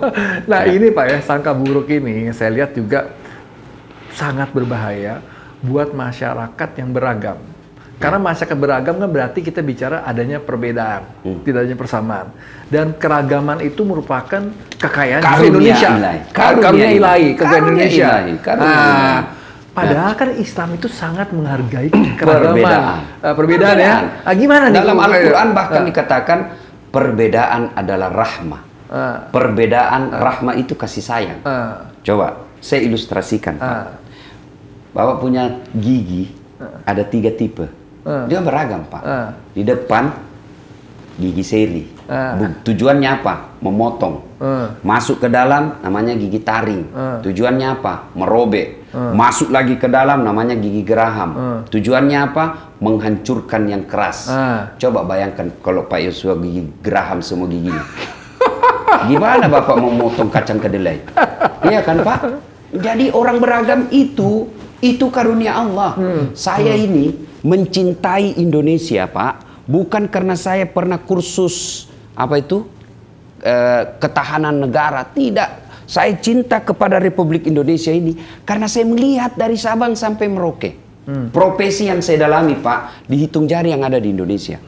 Nah 0.49 0.61
ini 0.67 0.87
pak 0.91 1.05
ya, 1.07 1.17
sangka 1.23 1.51
buruk 1.55 1.87
ini 1.87 2.33
saya 2.35 2.51
lihat 2.51 2.75
juga 2.75 3.13
sangat 4.11 4.51
berbahaya 4.51 5.23
buat 5.63 5.93
masyarakat 5.93 6.69
yang 6.75 6.89
beragam 6.91 7.37
karena 8.01 8.17
masyarakat 8.17 8.57
beragam 8.57 8.95
kan 8.97 9.09
berarti 9.13 9.39
kita 9.45 9.61
bicara 9.61 10.01
adanya 10.01 10.41
perbedaan, 10.41 11.05
hmm. 11.21 11.45
tidak 11.45 11.69
adanya 11.69 11.77
persamaan. 11.77 12.27
Dan 12.65 12.97
keragaman 12.97 13.61
itu 13.61 13.85
merupakan 13.85 14.41
kekayaan 14.81 15.21
karunia 15.21 15.45
Indonesia. 15.53 15.89
Ilahi. 15.93 16.19
Karunia, 16.33 16.63
karunia 16.65 16.89
ilahi, 16.97 17.27
kekayaan 17.37 17.65
Indonesia. 17.69 18.07
Ilahi. 18.09 18.33
Karunia 18.41 18.65
nah, 18.65 18.81
ilahi. 18.81 19.40
Padahal 19.71 20.13
kan 20.19 20.29
Islam 20.35 20.75
itu 20.75 20.91
sangat 20.91 21.31
menghargai 21.31 21.87
keragaman. 22.19 22.59
Perbedaan. 22.59 22.99
Uh, 23.23 23.33
perbedaan, 23.39 23.77
ya. 23.79 23.95
Ah, 24.27 24.35
gimana 24.35 24.67
nih? 24.67 24.83
Dalam 24.83 24.97
Al-Quran 24.99 25.47
bahkan 25.55 25.81
uh. 25.81 25.87
dikatakan 25.87 26.39
perbedaan 26.91 27.71
adalah 27.71 28.11
rahmah. 28.11 28.61
Uh. 28.91 29.17
Perbedaan 29.31 30.11
uh. 30.11 30.19
rahmah 30.19 30.59
itu 30.59 30.75
kasih 30.75 31.03
sayang. 31.03 31.39
Uh. 31.47 31.87
Coba 32.03 32.43
saya 32.59 32.83
ilustrasikan. 32.83 33.55
Uh. 33.55 33.63
Pak. 33.63 33.87
Bapak 34.91 35.15
punya 35.23 35.43
gigi 35.71 36.35
uh. 36.59 36.83
ada 36.83 37.07
tiga 37.07 37.31
tipe. 37.31 37.63
Uh. 38.03 38.27
Dia 38.27 38.43
beragam 38.43 38.83
pak. 38.91 39.03
Uh. 39.07 39.27
Di 39.55 39.63
depan 39.63 40.11
gigi 41.21 41.43
seri. 41.45 41.83
Uh. 42.09 42.65
Tujuannya 42.65 43.09
apa? 43.21 43.61
Memotong. 43.61 44.41
Uh. 44.41 44.73
Masuk 44.81 45.21
ke 45.21 45.29
dalam 45.29 45.77
namanya 45.85 46.17
gigi 46.17 46.41
taring. 46.41 46.89
Uh. 46.89 47.21
Tujuannya 47.21 47.67
apa? 47.77 48.09
Merobek. 48.17 48.89
Uh. 48.89 49.13
Masuk 49.13 49.53
lagi 49.53 49.77
ke 49.77 49.85
dalam 49.85 50.25
namanya 50.25 50.57
gigi 50.57 50.81
geraham. 50.81 51.29
Uh. 51.37 51.59
Tujuannya 51.69 52.17
apa? 52.33 52.73
Menghancurkan 52.81 53.69
yang 53.69 53.85
keras. 53.85 54.25
Uh. 54.33 54.73
Coba 54.81 55.05
bayangkan 55.05 55.53
kalau 55.61 55.85
Pak 55.85 56.01
Yosua 56.01 56.33
gigi 56.41 56.65
geraham 56.81 57.21
semua 57.21 57.45
giginya. 57.45 57.85
Gimana 59.09 59.45
Bapak 59.45 59.77
memotong 59.77 60.33
kacang 60.33 60.57
kedelai? 60.57 60.97
Iya 61.61 61.85
kan 61.85 62.01
Pak? 62.01 62.19
Jadi 62.73 63.13
orang 63.13 63.37
beragam 63.37 63.85
itu 63.93 64.49
itu 64.81 65.05
karunia 65.13 65.61
Allah. 65.61 65.93
Hmm. 65.95 66.23
Saya 66.33 66.73
hmm. 66.73 66.85
ini 66.89 67.05
mencintai 67.45 68.41
Indonesia, 68.41 69.05
Pak, 69.05 69.50
bukan 69.65 70.09
karena 70.09 70.37
saya 70.37 70.65
pernah 70.65 70.97
kursus 71.01 71.87
apa 72.15 72.39
itu 72.39 72.65
eh, 73.41 73.83
ketahanan 73.97 74.61
negara, 74.61 75.05
tidak. 75.09 75.69
Saya 75.91 76.15
cinta 76.15 76.63
kepada 76.63 77.03
Republik 77.03 77.43
Indonesia 77.51 77.91
ini 77.91 78.15
karena 78.47 78.71
saya 78.71 78.87
melihat 78.87 79.35
dari 79.35 79.59
Sabang 79.59 79.91
sampai 79.91 80.31
Merauke. 80.31 80.71
Hmm. 81.03 81.33
Profesi 81.33 81.89
yang 81.89 81.99
saya 81.99 82.29
dalami, 82.29 82.55
Pak, 82.55 83.09
dihitung 83.09 83.49
jari 83.49 83.73
yang 83.73 83.83
ada 83.83 83.99
di 83.99 84.13
Indonesia. 84.13 84.61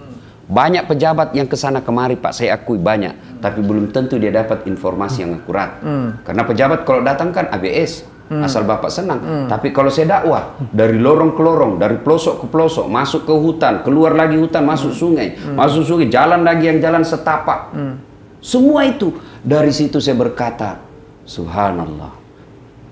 Banyak 0.44 0.92
pejabat 0.92 1.32
yang 1.32 1.48
ke 1.48 1.56
sana 1.56 1.80
kemari, 1.80 2.20
Pak, 2.20 2.36
saya 2.36 2.60
akui 2.60 2.76
banyak, 2.76 3.16
hmm. 3.16 3.40
tapi 3.40 3.64
belum 3.64 3.96
tentu 3.96 4.20
dia 4.20 4.34
dapat 4.34 4.68
informasi 4.68 5.24
yang 5.24 5.40
akurat. 5.40 5.80
Hmm. 5.80 6.20
Karena 6.28 6.44
pejabat 6.44 6.84
kalau 6.84 7.00
datang 7.06 7.32
kan 7.32 7.48
ABS, 7.48 8.04
hmm. 8.30 8.44
asal 8.44 8.64
bapak 8.64 8.92
senang. 8.94 9.20
Hmm. 9.20 9.48
Tapi 9.50 9.74
kalau 9.76 9.92
saya 9.92 10.20
dakwah 10.20 10.56
dari 10.72 11.00
lorong 11.00 11.36
ke 11.36 11.42
lorong, 11.42 11.74
dari 11.82 12.00
pelosok 12.00 12.44
ke 12.44 12.46
pelosok, 12.48 12.86
masuk 12.88 13.28
ke 13.28 13.34
hutan, 13.34 13.84
keluar 13.84 14.16
lagi 14.16 14.40
hutan, 14.40 14.64
masuk 14.64 14.92
hmm. 14.94 15.00
sungai, 15.00 15.28
hmm. 15.36 15.56
masuk 15.58 15.84
sungai, 15.84 16.08
jalan 16.08 16.42
lagi 16.46 16.70
yang 16.70 16.80
jalan 16.80 17.04
setapak. 17.04 17.74
Hmm. 17.74 17.96
Semua 18.44 18.84
itu 18.88 19.16
dari 19.40 19.72
situ 19.72 20.04
saya 20.04 20.20
berkata, 20.20 20.80
Subhanallah. 21.24 22.22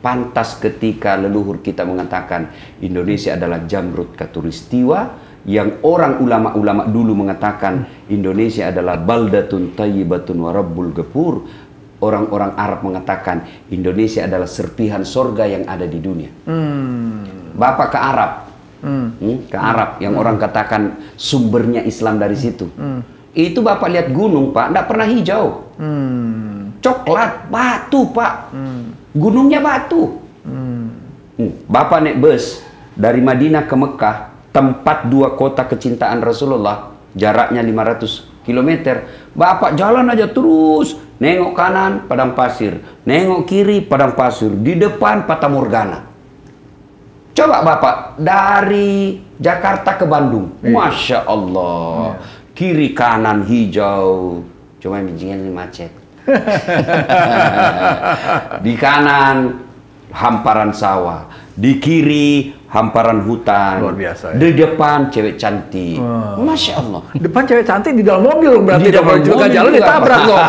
Pantas 0.02 0.58
ketika 0.58 1.14
leluhur 1.14 1.62
kita 1.62 1.86
mengatakan 1.86 2.50
Indonesia 2.82 3.38
adalah 3.38 3.70
jamrut 3.70 4.18
katulistiwa 4.18 5.30
yang 5.46 5.82
orang 5.86 6.22
ulama-ulama 6.22 6.86
dulu 6.90 7.26
mengatakan 7.26 7.86
Indonesia 8.10 8.70
adalah 8.70 8.98
baldatun 8.98 9.74
tayyibatun 9.74 10.38
warabbul 10.42 10.94
gepur 10.94 11.46
orang-orang 12.02 12.58
Arab 12.58 12.80
mengatakan 12.82 13.46
Indonesia 13.70 14.26
adalah 14.26 14.50
serpihan 14.50 15.06
sorga 15.06 15.46
yang 15.46 15.64
ada 15.70 15.86
di 15.86 16.02
dunia. 16.02 16.34
Hmm. 16.50 17.54
Bapak 17.54 17.94
ke 17.94 18.00
Arab, 18.02 18.32
hmm. 18.82 19.08
Hmm, 19.22 19.38
ke 19.48 19.58
Arab 19.58 19.90
yang 20.02 20.18
hmm. 20.18 20.22
orang 20.22 20.36
katakan 20.42 20.82
sumbernya 21.16 21.86
Islam 21.86 22.18
dari 22.18 22.36
situ. 22.36 22.68
Hmm. 22.74 23.06
Itu 23.32 23.64
bapak 23.64 23.88
lihat 23.88 24.08
gunung 24.12 24.52
pak, 24.52 24.76
tidak 24.76 24.86
pernah 24.92 25.08
hijau, 25.08 25.46
hmm. 25.80 26.84
coklat, 26.84 27.48
batu 27.48 28.12
pak, 28.12 28.52
hmm. 28.52 29.16
gunungnya 29.16 29.64
batu. 29.64 30.20
Hmm. 30.44 30.92
Hmm. 31.40 31.52
Bapak 31.70 32.04
naik 32.04 32.20
bus 32.20 32.60
dari 32.98 33.24
Madinah 33.24 33.64
ke 33.70 33.76
Mekah, 33.78 34.18
tempat 34.52 35.08
dua 35.08 35.40
kota 35.40 35.64
kecintaan 35.64 36.20
Rasulullah, 36.20 36.92
jaraknya 37.16 37.64
500 37.64 38.44
km. 38.44 39.00
Bapak 39.32 39.80
jalan 39.80 40.12
aja 40.12 40.28
terus 40.28 41.00
nengok 41.22 41.54
kanan 41.54 42.10
padang 42.10 42.34
pasir, 42.34 42.82
nengok 43.06 43.46
kiri 43.46 43.86
padang 43.86 44.18
pasir, 44.18 44.50
di 44.50 44.74
depan 44.74 45.30
Fata 45.30 45.46
Morgana. 45.46 46.10
Coba 47.32 47.62
Bapak 47.62 48.18
dari 48.18 49.22
Jakarta 49.38 49.96
ke 49.96 50.04
Bandung, 50.10 50.58
iya. 50.66 50.74
masya 50.74 51.20
Allah, 51.30 52.18
iya. 52.18 52.26
kiri 52.58 52.98
kanan 52.98 53.46
hijau, 53.46 54.42
cuma 54.82 54.98
bijinya 55.06 55.38
ini 55.38 55.52
macet. 55.54 55.94
di 58.66 58.74
kanan 58.78 59.62
hamparan 60.10 60.74
sawah, 60.74 61.30
di 61.54 61.78
kiri 61.78 62.54
hamparan 62.72 63.20
hutan. 63.28 63.84
Luar 63.84 63.96
biasa. 64.00 64.26
Ya? 64.34 64.40
Di 64.40 64.50
depan 64.56 65.12
cewek 65.12 65.36
cantik. 65.36 66.00
Oh. 66.00 66.40
Masya 66.40 66.74
Allah. 66.80 67.02
Depan 67.20 67.44
cewek 67.44 67.66
cantik 67.68 67.94
di 68.00 68.04
dalam 68.04 68.24
mobil 68.24 68.64
berarti 68.64 68.88
di 68.88 68.96
dalam 68.96 69.20
juga 69.20 69.46
jalan 69.52 69.72
ditabrak 69.76 70.22
loh. 70.24 70.40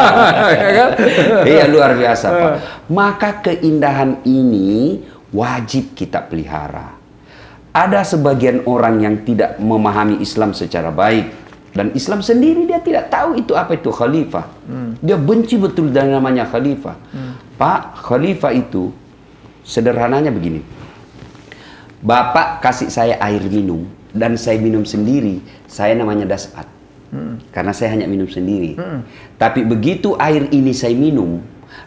ya 0.62 0.70
kan? 0.76 0.90
Iya 1.48 1.64
luar 1.72 1.90
biasa 1.96 2.26
Pak. 2.28 2.44
Eh. 2.44 2.56
Maka 2.92 3.30
keindahan 3.40 4.20
ini 4.28 5.00
wajib 5.32 5.96
kita 5.96 6.20
pelihara. 6.28 7.00
Ada 7.72 8.04
sebagian 8.04 8.68
orang 8.68 9.00
yang 9.00 9.16
tidak 9.24 9.56
memahami 9.56 10.20
Islam 10.20 10.52
secara 10.52 10.92
baik 10.92 11.40
dan 11.72 11.88
Islam 11.96 12.20
sendiri 12.20 12.68
dia 12.68 12.84
tidak 12.84 13.08
tahu 13.08 13.40
itu 13.40 13.56
apa 13.56 13.80
itu 13.80 13.88
khalifah. 13.88 14.44
Hmm. 14.68 14.92
Dia 15.00 15.16
benci 15.16 15.56
betul 15.56 15.88
dengan 15.88 16.20
namanya 16.20 16.44
khalifah. 16.44 16.96
Hmm. 17.16 17.32
Pak, 17.56 18.04
khalifah 18.04 18.52
itu 18.52 18.92
sederhananya 19.64 20.28
begini. 20.28 20.60
Bapak 22.02 22.58
kasih 22.58 22.90
saya 22.90 23.14
air 23.22 23.42
minum 23.46 23.86
dan 24.10 24.34
saya 24.34 24.58
minum 24.58 24.82
sendiri, 24.82 25.38
saya 25.70 25.94
namanya 25.94 26.26
dasat. 26.34 26.66
Hmm. 27.14 27.38
Karena 27.54 27.70
saya 27.70 27.94
hanya 27.94 28.10
minum 28.10 28.26
sendiri. 28.26 28.74
Hmm. 28.74 29.06
Tapi 29.38 29.62
begitu 29.62 30.18
air 30.18 30.50
ini 30.50 30.74
saya 30.74 30.98
minum, 30.98 31.38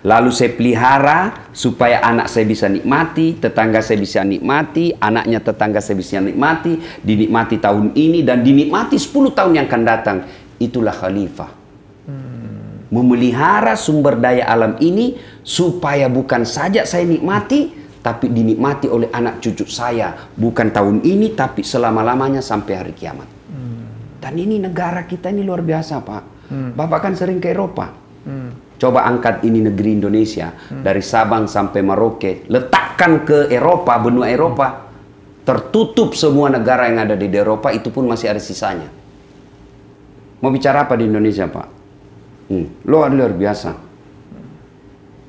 Lalu 0.05 0.29
saya 0.29 0.53
pelihara 0.53 1.49
supaya 1.49 1.97
anak 2.05 2.29
saya 2.29 2.45
bisa 2.45 2.69
nikmati, 2.69 3.41
tetangga 3.41 3.81
saya 3.81 3.97
bisa 3.97 4.21
nikmati, 4.21 4.93
anaknya 5.01 5.41
tetangga 5.41 5.81
saya 5.81 5.97
bisa 5.97 6.21
nikmati, 6.21 6.77
dinikmati 7.01 7.57
tahun 7.57 7.97
ini 7.97 8.21
dan 8.21 8.45
dinikmati 8.45 9.01
10 9.01 9.33
tahun 9.33 9.51
yang 9.57 9.65
akan 9.65 9.81
datang. 9.81 10.17
Itulah 10.61 10.93
khalifah. 10.93 11.49
Hmm. 12.05 12.85
Memelihara 12.93 13.73
sumber 13.73 14.21
daya 14.21 14.45
alam 14.45 14.77
ini 14.77 15.17
supaya 15.41 16.05
bukan 16.05 16.45
saja 16.45 16.85
saya 16.85 17.09
nikmati, 17.09 17.73
tapi 18.05 18.29
dinikmati 18.29 18.85
oleh 18.85 19.09
anak 19.09 19.41
cucu 19.41 19.65
saya. 19.65 20.29
Bukan 20.37 20.69
tahun 20.69 21.01
ini, 21.01 21.33
tapi 21.33 21.65
selama-lamanya 21.65 22.45
sampai 22.45 22.73
hari 22.77 22.93
kiamat. 22.93 23.25
Hmm. 23.49 23.89
Dan 24.21 24.37
ini 24.37 24.61
negara 24.61 25.09
kita 25.09 25.33
ini 25.33 25.41
luar 25.41 25.65
biasa, 25.65 26.05
Pak. 26.05 26.23
Hmm. 26.53 26.69
Bapak 26.77 27.09
kan 27.09 27.13
sering 27.17 27.41
ke 27.41 27.49
Eropa. 27.49 27.89
Hmm 28.29 28.65
Coba 28.75 29.07
angkat 29.07 29.47
ini 29.47 29.63
negeri 29.63 29.95
Indonesia 29.95 30.51
hmm. 30.51 30.83
dari 30.83 30.99
Sabang 30.99 31.47
sampai 31.47 31.79
Merauke, 31.79 32.43
letakkan 32.51 33.23
ke 33.23 33.47
Eropa, 33.47 33.95
benua 34.03 34.27
Eropa, 34.27 34.91
tertutup 35.47 36.11
semua 36.11 36.51
negara 36.51 36.91
yang 36.91 37.07
ada 37.07 37.15
di 37.15 37.31
Eropa 37.31 37.71
itu 37.71 37.87
pun 37.87 38.03
masih 38.03 38.35
ada 38.35 38.41
sisanya. 38.43 38.91
Mau 40.43 40.51
bicara 40.51 40.83
apa 40.83 40.99
di 40.99 41.07
Indonesia, 41.07 41.47
Pak? 41.47 41.67
Hmm, 42.51 42.67
luar 42.83 43.15
luar 43.15 43.31
biasa. 43.31 43.84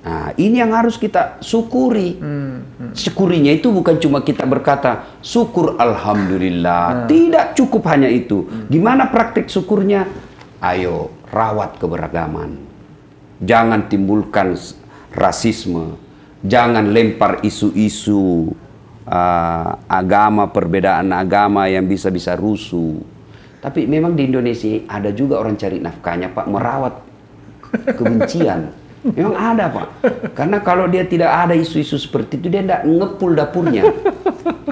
Nah, 0.07 0.31
ini 0.39 0.63
yang 0.63 0.71
harus 0.71 0.95
kita 0.95 1.43
syukuri. 1.43 2.15
Hmm, 2.23 2.63
hmm. 2.79 2.93
Syukurinya 2.95 3.51
itu 3.51 3.75
bukan 3.75 3.99
cuma 3.99 4.23
kita 4.23 4.47
berkata 4.47 5.19
syukur 5.19 5.75
alhamdulillah. 5.83 6.85
Hmm. 6.87 7.07
Tidak 7.11 7.59
cukup 7.59 7.91
hanya 7.91 8.07
itu. 8.07 8.47
Hmm. 8.47 8.71
Gimana 8.71 9.11
praktik 9.11 9.51
syukurnya? 9.51 10.07
Ayo 10.63 11.11
rawat 11.35 11.77
keberagaman 11.83 12.55
Jangan 13.43 13.91
timbulkan 13.91 14.55
rasisme. 15.11 15.99
Jangan 16.47 16.95
lempar 16.95 17.43
isu-isu 17.43 18.55
uh, 19.11 19.71
agama, 19.91 20.47
perbedaan 20.55 21.11
agama 21.11 21.67
yang 21.67 21.85
bisa-bisa 21.85 22.39
rusuh. 22.39 23.03
Tapi 23.59 23.91
memang 23.91 24.15
di 24.15 24.31
Indonesia 24.31 24.87
ada 24.87 25.11
juga 25.11 25.43
orang 25.43 25.59
cari 25.59 25.83
nafkahnya, 25.83 26.31
Pak, 26.31 26.47
merawat 26.47 26.95
kebencian. 27.99 28.86
Memang 29.15 29.37
ada, 29.39 29.65
Pak. 29.71 29.87
Karena 30.35 30.59
kalau 30.65 30.91
dia 30.91 31.07
tidak 31.07 31.31
ada 31.31 31.55
isu-isu 31.55 31.95
seperti 31.95 32.43
itu, 32.43 32.51
dia 32.51 32.63
tidak 32.65 32.83
ngepul 32.83 33.37
dapurnya. 33.37 33.85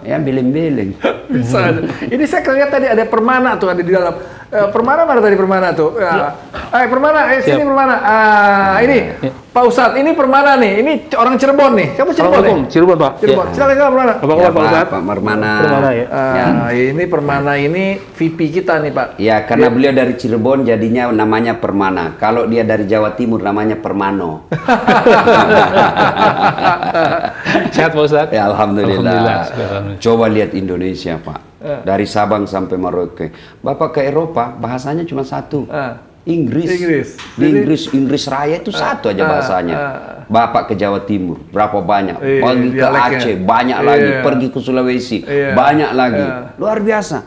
Ya, 0.05 0.21
beleng-beleng. 0.21 1.01
Bisa. 1.33 1.81
Ini 2.13 2.25
saya 2.29 2.45
lihat 2.53 2.71
tadi 2.77 2.87
ada 2.93 3.09
permana 3.09 3.57
tuh 3.57 3.73
ada 3.73 3.81
di 3.81 3.89
dalam. 3.89 4.13
Uh, 4.55 4.71
permana 4.71 5.03
mana 5.03 5.19
tadi 5.19 5.35
permana 5.35 5.75
tuh? 5.75 5.99
Uh, 5.99 6.31
eh 6.79 6.87
permana, 6.87 7.27
eh 7.35 7.43
sini 7.43 7.59
Siap. 7.59 7.67
permana. 7.67 7.95
Ah, 8.07 8.79
ini 8.87 9.03
ya. 9.03 9.35
Pak 9.51 9.67
Ustadz, 9.67 9.99
ini 9.99 10.15
permana 10.15 10.55
nih. 10.55 10.79
Ini 10.79 11.11
orang 11.19 11.35
Cirebon 11.35 11.75
nih. 11.75 11.99
Siapa 11.99 12.15
Cirebon 12.15 12.43
nih? 12.43 12.55
Cirebon 12.71 12.95
Pak. 12.95 13.19
Cirebon. 13.19 13.51
Ya. 13.51 13.51
Silakan 13.51 13.75
silakan 13.75 13.91
permana. 13.91 14.15
Apa 14.15 14.31
kabar 14.31 14.39
ya, 14.39 14.55
Pak 14.55 14.63
Ustadz? 14.63 14.95
Pak 14.95 15.03
Permana. 15.11 15.51
Permana 15.59 15.91
ya. 15.91 16.07
Uh, 16.07 16.35
ya. 16.39 16.47
Ini 16.71 17.05
permana 17.11 17.59
ini 17.59 17.99
VP 17.99 18.39
kita 18.55 18.79
nih 18.79 18.95
Pak. 18.95 19.19
Ya, 19.19 19.43
karena 19.43 19.67
ya. 19.67 19.75
beliau 19.75 19.91
dari 19.91 20.15
Cirebon 20.15 20.63
jadinya 20.63 21.11
namanya 21.11 21.59
Permana. 21.59 22.15
Kalau 22.23 22.47
dia 22.47 22.63
dari 22.63 22.87
Jawa 22.87 23.19
Timur 23.19 23.43
namanya 23.43 23.75
Permano. 23.75 24.47
Sehat 27.75 27.91
Pak 27.91 28.07
Ustadz? 28.07 28.31
Ya 28.31 28.47
Alhamdulillah. 28.47 29.51
Alhamdulillah. 29.51 29.99
Coba 29.99 30.31
lihat 30.31 30.55
Indonesia 30.55 31.19
Pak. 31.19 31.54
Uh. 31.65 31.81
Dari 31.81 32.05
Sabang 32.05 32.45
sampai 32.45 32.77
Merauke. 32.77 33.33
Bapak 33.65 33.97
ke 33.97 34.01
Eropa 34.05 34.53
bahasanya 34.53 35.09
cuma 35.09 35.25
satu. 35.25 35.65
Uh. 35.65 35.97
Inggris. 36.25 36.69
Inggris. 36.73 37.09
Di 37.37 37.45
Inggris, 37.53 37.83
Inggris 37.93 38.25
Raya 38.33 38.57
itu 38.57 38.73
satu 38.73 39.13
aja 39.13 39.29
bahasanya. 39.29 39.77
Bapak 40.25 40.73
ke 40.73 40.75
Jawa 40.77 41.05
Timur, 41.05 41.37
berapa 41.53 41.85
banyak? 41.85 42.17
Iya, 42.17 42.41
Pergi 42.41 42.69
ke 42.73 42.87
Aceh, 42.89 43.35
banyak 43.45 43.79
iya. 43.81 43.85
lagi. 43.85 44.11
Pergi 44.25 44.47
ke 44.49 44.59
Sulawesi, 44.65 45.19
iya. 45.21 45.53
banyak 45.53 45.91
lagi. 45.93 46.27
Luar 46.57 46.81
biasa. 46.81 47.19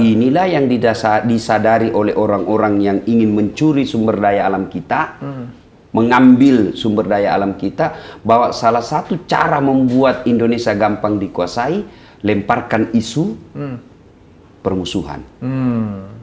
Inilah 0.00 0.48
yang 0.48 0.72
didasar, 0.72 1.28
disadari 1.28 1.92
oleh 1.92 2.16
orang-orang 2.16 2.80
yang 2.80 2.98
ingin 3.04 3.32
mencuri 3.32 3.84
sumber 3.84 4.16
daya 4.16 4.48
alam 4.48 4.72
kita. 4.72 5.20
Hmm 5.20 5.66
mengambil 5.96 6.76
sumber 6.76 7.08
daya 7.08 7.32
alam 7.32 7.56
kita 7.56 7.96
bahwa 8.20 8.52
salah 8.52 8.84
satu 8.84 9.24
cara 9.24 9.64
membuat 9.64 10.28
Indonesia 10.28 10.76
gampang 10.76 11.16
dikuasai 11.16 11.88
lemparkan 12.24 12.92
isu 12.96 13.36
hmm. 13.56 13.76
permusuhan. 14.64 15.20
Hmm. 15.40 16.16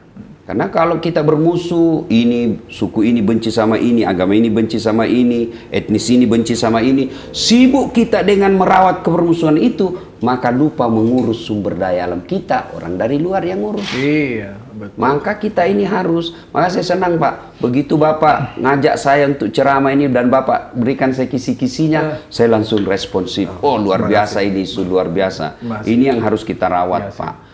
Karena 0.43 0.67
kalau 0.67 0.99
kita 0.99 1.23
bermusuh, 1.23 2.03
ini 2.11 2.59
suku 2.67 3.07
ini 3.07 3.23
benci 3.23 3.47
sama 3.47 3.79
ini, 3.79 4.03
agama 4.03 4.35
ini 4.35 4.51
benci 4.51 4.75
sama 4.75 5.07
ini, 5.07 5.47
etnis 5.71 6.11
ini 6.11 6.27
benci 6.27 6.51
sama 6.51 6.83
ini, 6.83 7.07
sibuk 7.31 7.95
kita 7.95 8.27
dengan 8.27 8.51
merawat 8.59 9.07
kebermusuhan 9.07 9.55
itu, 9.55 9.95
maka 10.19 10.51
lupa 10.51 10.91
mengurus 10.91 11.47
sumber 11.47 11.79
daya 11.79 12.11
alam 12.11 12.27
kita, 12.27 12.75
orang 12.75 12.99
dari 12.99 13.23
luar 13.23 13.39
yang 13.47 13.63
ngurus. 13.63 13.87
Iya, 13.95 14.59
betul. 14.75 14.99
Maka 14.99 15.39
kita 15.39 15.63
ini 15.63 15.87
harus, 15.87 16.35
maka 16.51 16.75
saya 16.75 16.91
senang 16.91 17.15
Pak, 17.15 17.63
begitu 17.63 17.95
Bapak 17.95 18.59
ngajak 18.59 18.99
saya 18.99 19.31
untuk 19.31 19.47
ceramah 19.47 19.95
ini 19.95 20.11
dan 20.11 20.27
Bapak 20.27 20.75
berikan 20.75 21.15
saya 21.15 21.31
kisi-kisinya, 21.31 22.19
uh. 22.19 22.27
saya 22.27 22.51
langsung 22.51 22.83
responsif. 22.83 23.47
Oh, 23.63 23.79
luar 23.79 24.03
biasa 24.11 24.43
ini, 24.43 24.67
isu 24.67 24.83
luar 24.83 25.07
biasa. 25.07 25.63
Ini 25.87 26.11
yang 26.11 26.19
harus 26.19 26.43
kita 26.43 26.67
rawat, 26.67 27.15
Pak 27.15 27.52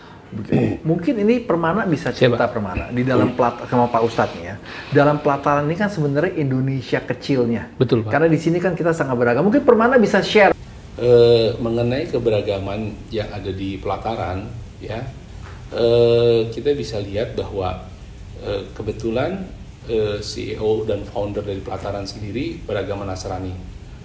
Mungkin 0.86 1.14
ini 1.26 1.42
Permana 1.42 1.82
bisa 1.90 2.14
cerita 2.14 2.46
Siapa? 2.46 2.54
Permana 2.54 2.94
di 2.94 3.02
dalam 3.02 3.34
plat 3.34 3.66
sama 3.66 3.90
Pak 3.90 4.02
Ustadz 4.06 4.38
nih 4.38 4.44
ya. 4.46 4.56
Dalam 4.94 5.18
pelataran 5.18 5.66
ini 5.66 5.74
kan 5.74 5.90
sebenarnya 5.90 6.38
Indonesia 6.38 7.02
kecilnya. 7.02 7.74
Betul 7.74 8.06
Pak. 8.06 8.14
Karena 8.14 8.30
di 8.30 8.38
sini 8.38 8.62
kan 8.62 8.78
kita 8.78 8.94
sangat 8.94 9.18
beragam. 9.18 9.42
Mungkin 9.50 9.66
Permana 9.66 9.98
bisa 9.98 10.22
share 10.22 10.54
e, 10.94 11.10
mengenai 11.58 12.06
keberagaman 12.06 12.94
yang 13.10 13.26
ada 13.34 13.50
di 13.50 13.74
pelataran 13.82 14.46
ya. 14.78 15.02
E, 15.74 15.86
kita 16.54 16.78
bisa 16.78 17.02
lihat 17.02 17.34
bahwa 17.34 17.90
e, 18.38 18.70
kebetulan 18.70 19.50
e, 19.90 20.22
CEO 20.22 20.86
dan 20.86 21.02
founder 21.10 21.42
dari 21.42 21.58
pelataran 21.58 22.06
sendiri 22.06 22.62
beragama 22.62 23.02
Nasrani. 23.02 23.54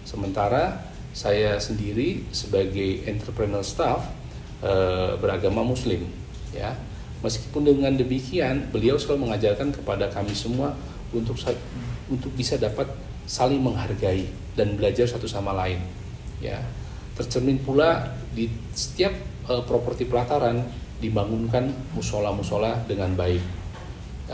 Sementara 0.09 0.89
saya 1.13 1.61
sendiri 1.61 2.25
sebagai 2.33 3.05
entrepreneur 3.05 3.61
staff 3.61 4.24
Eh, 4.65 5.13
beragama 5.21 5.61
Muslim, 5.61 6.09
ya. 6.49 6.73
Meskipun 7.21 7.69
dengan 7.69 7.93
demikian, 7.93 8.65
beliau 8.73 8.97
selalu 8.97 9.29
mengajarkan 9.29 9.69
kepada 9.69 10.09
kami 10.09 10.33
semua 10.33 10.73
untuk 11.13 11.37
untuk 12.09 12.33
bisa 12.33 12.57
dapat 12.57 12.89
saling 13.29 13.61
menghargai 13.61 14.25
dan 14.57 14.73
belajar 14.73 15.05
satu 15.05 15.29
sama 15.29 15.53
lain, 15.53 15.77
ya. 16.41 16.57
Tercermin 17.13 17.61
pula 17.61 18.17
di 18.33 18.49
setiap 18.73 19.13
uh, 19.45 19.61
properti 19.69 20.09
pelataran 20.09 20.65
dibangunkan 20.97 21.69
musola-musola 21.93 22.89
dengan 22.89 23.13
baik, 23.13 23.45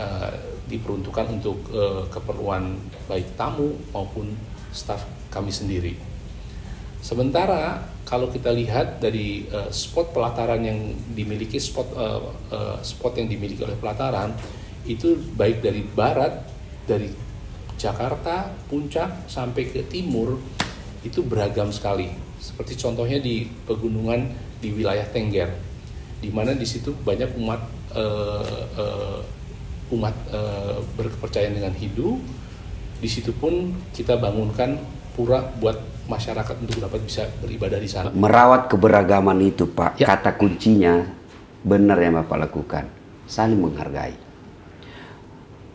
uh, 0.00 0.32
diperuntukkan 0.64 1.28
untuk 1.28 1.60
uh, 1.76 2.08
keperluan 2.08 2.80
baik 3.04 3.36
tamu 3.36 3.76
maupun 3.92 4.32
staf 4.72 5.04
kami 5.28 5.52
sendiri. 5.52 5.92
Sementara 7.04 7.91
kalau 8.12 8.28
kita 8.28 8.52
lihat 8.52 9.00
dari 9.00 9.48
uh, 9.48 9.72
spot 9.72 10.12
pelataran 10.12 10.60
yang 10.60 10.92
dimiliki 11.16 11.56
spot 11.56 11.88
uh, 11.96 12.20
uh, 12.52 12.76
spot 12.84 13.16
yang 13.16 13.24
dimiliki 13.24 13.64
oleh 13.64 13.72
pelataran 13.80 14.36
itu 14.84 15.16
baik 15.32 15.64
dari 15.64 15.80
barat 15.80 16.44
dari 16.84 17.08
Jakarta, 17.80 18.52
Puncak 18.68 19.32
sampai 19.32 19.72
ke 19.72 19.88
timur 19.88 20.36
itu 21.00 21.24
beragam 21.24 21.72
sekali. 21.72 22.12
Seperti 22.36 22.76
contohnya 22.76 23.16
di 23.16 23.48
pegunungan 23.64 24.28
di 24.60 24.76
wilayah 24.76 25.08
Tengger, 25.08 25.48
di 26.20 26.28
mana 26.28 26.52
di 26.52 26.68
situ 26.68 26.92
banyak 26.92 27.32
umat 27.40 27.64
uh, 27.96 28.60
uh, 28.76 29.20
umat 29.88 30.14
uh, 30.36 30.84
berkepercayaan 31.00 31.56
dengan 31.56 31.72
Hindu. 31.72 32.20
Di 33.00 33.08
situ 33.08 33.32
pun 33.32 33.72
kita 33.96 34.20
bangunkan 34.20 34.78
pura 35.16 35.48
buat 35.58 35.91
masyarakat 36.10 36.54
untuk 36.58 36.78
dapat 36.82 37.00
bisa 37.02 37.28
beribadah 37.38 37.78
di 37.78 37.88
sana. 37.90 38.08
Merawat 38.10 38.66
keberagaman 38.70 39.38
itu, 39.42 39.70
Pak. 39.70 39.98
Ya. 40.02 40.10
Kata 40.12 40.34
kuncinya 40.34 41.06
benar 41.62 41.98
yang 42.02 42.18
Bapak 42.22 42.38
lakukan. 42.48 42.84
Saling 43.26 43.58
menghargai. 43.58 44.14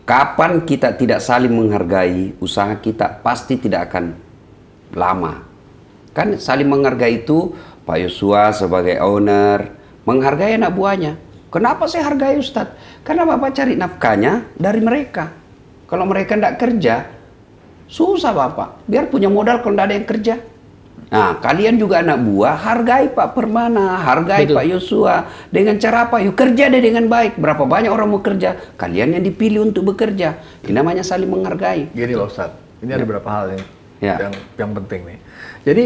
Kapan 0.07 0.63
kita 0.63 0.95
tidak 0.95 1.19
saling 1.19 1.51
menghargai, 1.51 2.31
usaha 2.39 2.71
kita 2.79 3.19
pasti 3.19 3.59
tidak 3.59 3.91
akan 3.91 4.15
lama. 4.95 5.43
Kan 6.15 6.39
saling 6.39 6.67
menghargai 6.67 7.27
itu 7.27 7.51
Pak 7.83 7.97
Yosua 8.07 8.55
sebagai 8.55 9.03
owner 9.03 9.67
menghargai 10.07 10.55
anak 10.55 10.71
buahnya. 10.71 11.13
Kenapa 11.51 11.87
saya 11.91 12.07
hargai 12.07 12.39
Ustadz? 12.39 13.03
Karena 13.03 13.27
Bapak 13.27 13.51
cari 13.51 13.75
nafkahnya 13.75 14.55
dari 14.55 14.79
mereka. 14.79 15.31
Kalau 15.87 16.03
mereka 16.03 16.35
tidak 16.35 16.55
kerja, 16.59 16.95
susah 17.87 18.35
Bapak. 18.35 18.83
Biar 18.85 19.07
punya 19.07 19.31
modal 19.31 19.63
kalau 19.63 19.75
tidak 19.75 19.87
ada 19.87 19.95
yang 19.95 20.07
kerja. 20.07 20.35
Nah, 21.07 21.39
kalian 21.39 21.79
juga 21.79 22.03
anak 22.03 22.19
buah, 22.19 22.55
hargai 22.59 23.07
Pak 23.15 23.31
Permana, 23.31 24.03
hargai 24.03 24.43
Betul. 24.43 24.55
Pak 24.59 24.65
Yosua. 24.67 25.15
Dengan 25.47 25.79
cara 25.79 26.11
apa? 26.11 26.19
Yuk 26.19 26.35
kerja 26.35 26.67
deh 26.67 26.83
dengan 26.83 27.07
baik. 27.07 27.39
Berapa 27.39 27.63
banyak 27.63 27.87
orang 27.87 28.11
mau 28.11 28.19
kerja? 28.19 28.59
Kalian 28.75 29.15
yang 29.15 29.23
dipilih 29.23 29.71
untuk 29.71 29.95
bekerja. 29.95 30.35
Ini 30.67 30.75
namanya 30.75 31.07
saling 31.07 31.31
menghargai. 31.31 31.95
Gini 31.95 32.11
loh 32.11 32.27
Ustaz, 32.27 32.51
ini 32.83 32.91
ya. 32.91 32.99
ada 32.99 33.03
beberapa 33.07 33.29
hal 33.31 33.55
yang, 33.55 33.63
ya. 34.03 34.15
yang, 34.27 34.33
yang 34.59 34.71
penting 34.83 35.01
nih. 35.07 35.19
Jadi, 35.63 35.83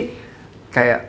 kayak 0.74 1.02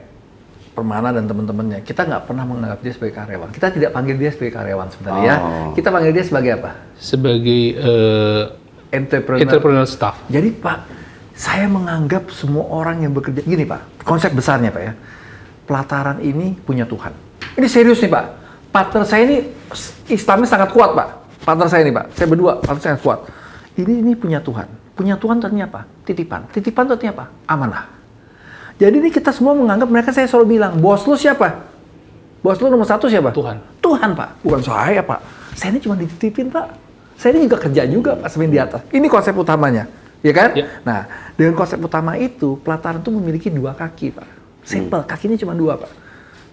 Permana 0.73 1.13
dan 1.13 1.29
teman-temannya, 1.29 1.85
kita 1.85 2.09
nggak 2.09 2.25
pernah 2.25 2.49
menganggap 2.49 2.81
dia 2.81 2.93
sebagai 2.97 3.13
karyawan. 3.13 3.53
Kita 3.53 3.69
tidak 3.77 3.93
panggil 3.93 4.17
dia 4.17 4.33
sebagai 4.33 4.57
karyawan 4.57 4.89
sebenarnya 4.89 5.21
ya. 5.21 5.37
oh. 5.37 5.49
ya. 5.53 5.77
Kita 5.77 5.89
panggil 5.93 6.13
dia 6.17 6.25
sebagai 6.25 6.51
apa? 6.57 6.71
Sebagai 6.97 7.63
uh, 7.77 8.45
entrepreneur. 8.93 9.43
entrepreneur 9.43 9.87
staff. 9.89 10.21
Jadi 10.29 10.53
Pak, 10.53 10.79
saya 11.33 11.67
menganggap 11.67 12.29
semua 12.31 12.69
orang 12.69 13.03
yang 13.03 13.13
bekerja 13.17 13.41
gini 13.43 13.65
Pak, 13.65 14.05
konsep 14.05 14.31
besarnya 14.37 14.69
Pak 14.69 14.83
ya. 14.85 14.93
Pelataran 15.65 16.21
ini 16.21 16.53
punya 16.61 16.85
Tuhan. 16.85 17.11
Ini 17.57 17.67
serius 17.67 18.05
nih 18.05 18.13
Pak. 18.13 18.25
Partner 18.69 19.03
saya 19.09 19.23
ini 19.25 19.37
Islamnya 20.13 20.49
sangat 20.49 20.71
kuat 20.77 20.93
Pak. 20.93 21.09
Partner 21.43 21.67
saya 21.67 21.83
ini 21.83 21.93
Pak, 21.93 22.13
saya 22.15 22.27
berdua 22.29 22.61
partner 22.61 22.83
saya 22.93 22.97
kuat. 23.01 23.27
Ini 23.75 24.05
ini 24.05 24.13
punya 24.13 24.39
Tuhan. 24.45 24.69
Punya 24.93 25.17
Tuhan 25.17 25.41
artinya 25.41 25.65
apa? 25.67 25.89
Titipan. 26.05 26.45
Titipan 26.53 26.85
artinya 26.93 27.13
apa? 27.17 27.27
Amanah. 27.49 27.85
Jadi 28.77 29.01
ini 29.01 29.09
kita 29.09 29.33
semua 29.33 29.57
menganggap 29.57 29.89
mereka 29.89 30.11
saya 30.13 30.29
selalu 30.29 30.61
bilang, 30.61 30.77
bos 30.77 31.09
lu 31.09 31.17
siapa? 31.17 31.65
Bos 32.45 32.59
lu 32.61 32.69
nomor 32.69 32.85
satu 32.85 33.09
siapa? 33.09 33.33
Tuhan. 33.33 33.57
Tuhan 33.81 34.13
Pak, 34.13 34.45
bukan 34.45 34.61
saya 34.61 35.01
Pak. 35.01 35.21
Saya 35.57 35.77
ini 35.77 35.81
cuma 35.81 35.95
dititipin 35.97 36.53
Pak. 36.53 36.92
Saya 37.23 37.39
ini 37.39 37.47
juga 37.47 37.63
kerja 37.63 37.87
juga 37.87 38.19
Pak, 38.19 38.27
sebenarnya 38.35 38.51
di 38.51 38.61
atas. 38.61 38.81
Ini 38.91 39.07
konsep 39.07 39.35
utamanya 39.39 39.87
ya 40.23 40.33
kan? 40.33 40.51
Ya. 40.55 40.67
Nah, 40.87 41.01
dengan 41.35 41.55
konsep 41.59 41.77
utama 41.83 42.15
itu, 42.17 42.57
pelataran 42.63 43.03
itu 43.03 43.11
memiliki 43.11 43.49
dua 43.51 43.75
kaki, 43.75 44.15
Pak. 44.15 44.29
Simple, 44.63 45.03
hmm. 45.03 45.11
kakinya 45.11 45.37
cuma 45.37 45.55
dua, 45.59 45.75
Pak. 45.77 45.93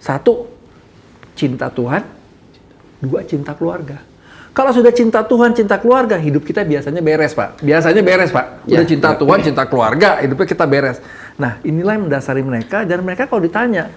Satu, 0.01 0.49
cinta 1.38 1.69
Tuhan. 1.69 2.01
Dua, 2.99 3.23
cinta 3.23 3.55
keluarga. 3.55 4.01
Kalau 4.51 4.75
sudah 4.75 4.91
cinta 4.91 5.23
Tuhan, 5.23 5.55
cinta 5.55 5.79
keluarga, 5.79 6.19
hidup 6.19 6.43
kita 6.43 6.65
biasanya 6.65 6.99
beres, 6.99 7.32
Pak. 7.38 7.63
Biasanya 7.63 8.01
beres, 8.01 8.34
Pak. 8.34 8.67
Udah 8.67 8.84
ya, 8.84 8.89
cinta 8.89 9.10
ya, 9.13 9.21
Tuhan, 9.21 9.39
cinta 9.45 9.63
keluarga, 9.69 10.10
hidupnya 10.19 10.47
kita 10.49 10.65
beres. 10.67 10.97
Nah, 11.39 11.62
inilah 11.63 11.95
yang 11.95 12.03
mendasari 12.10 12.43
mereka, 12.43 12.84
dan 12.84 13.05
mereka 13.05 13.29
kalau 13.29 13.39
ditanya, 13.39 13.88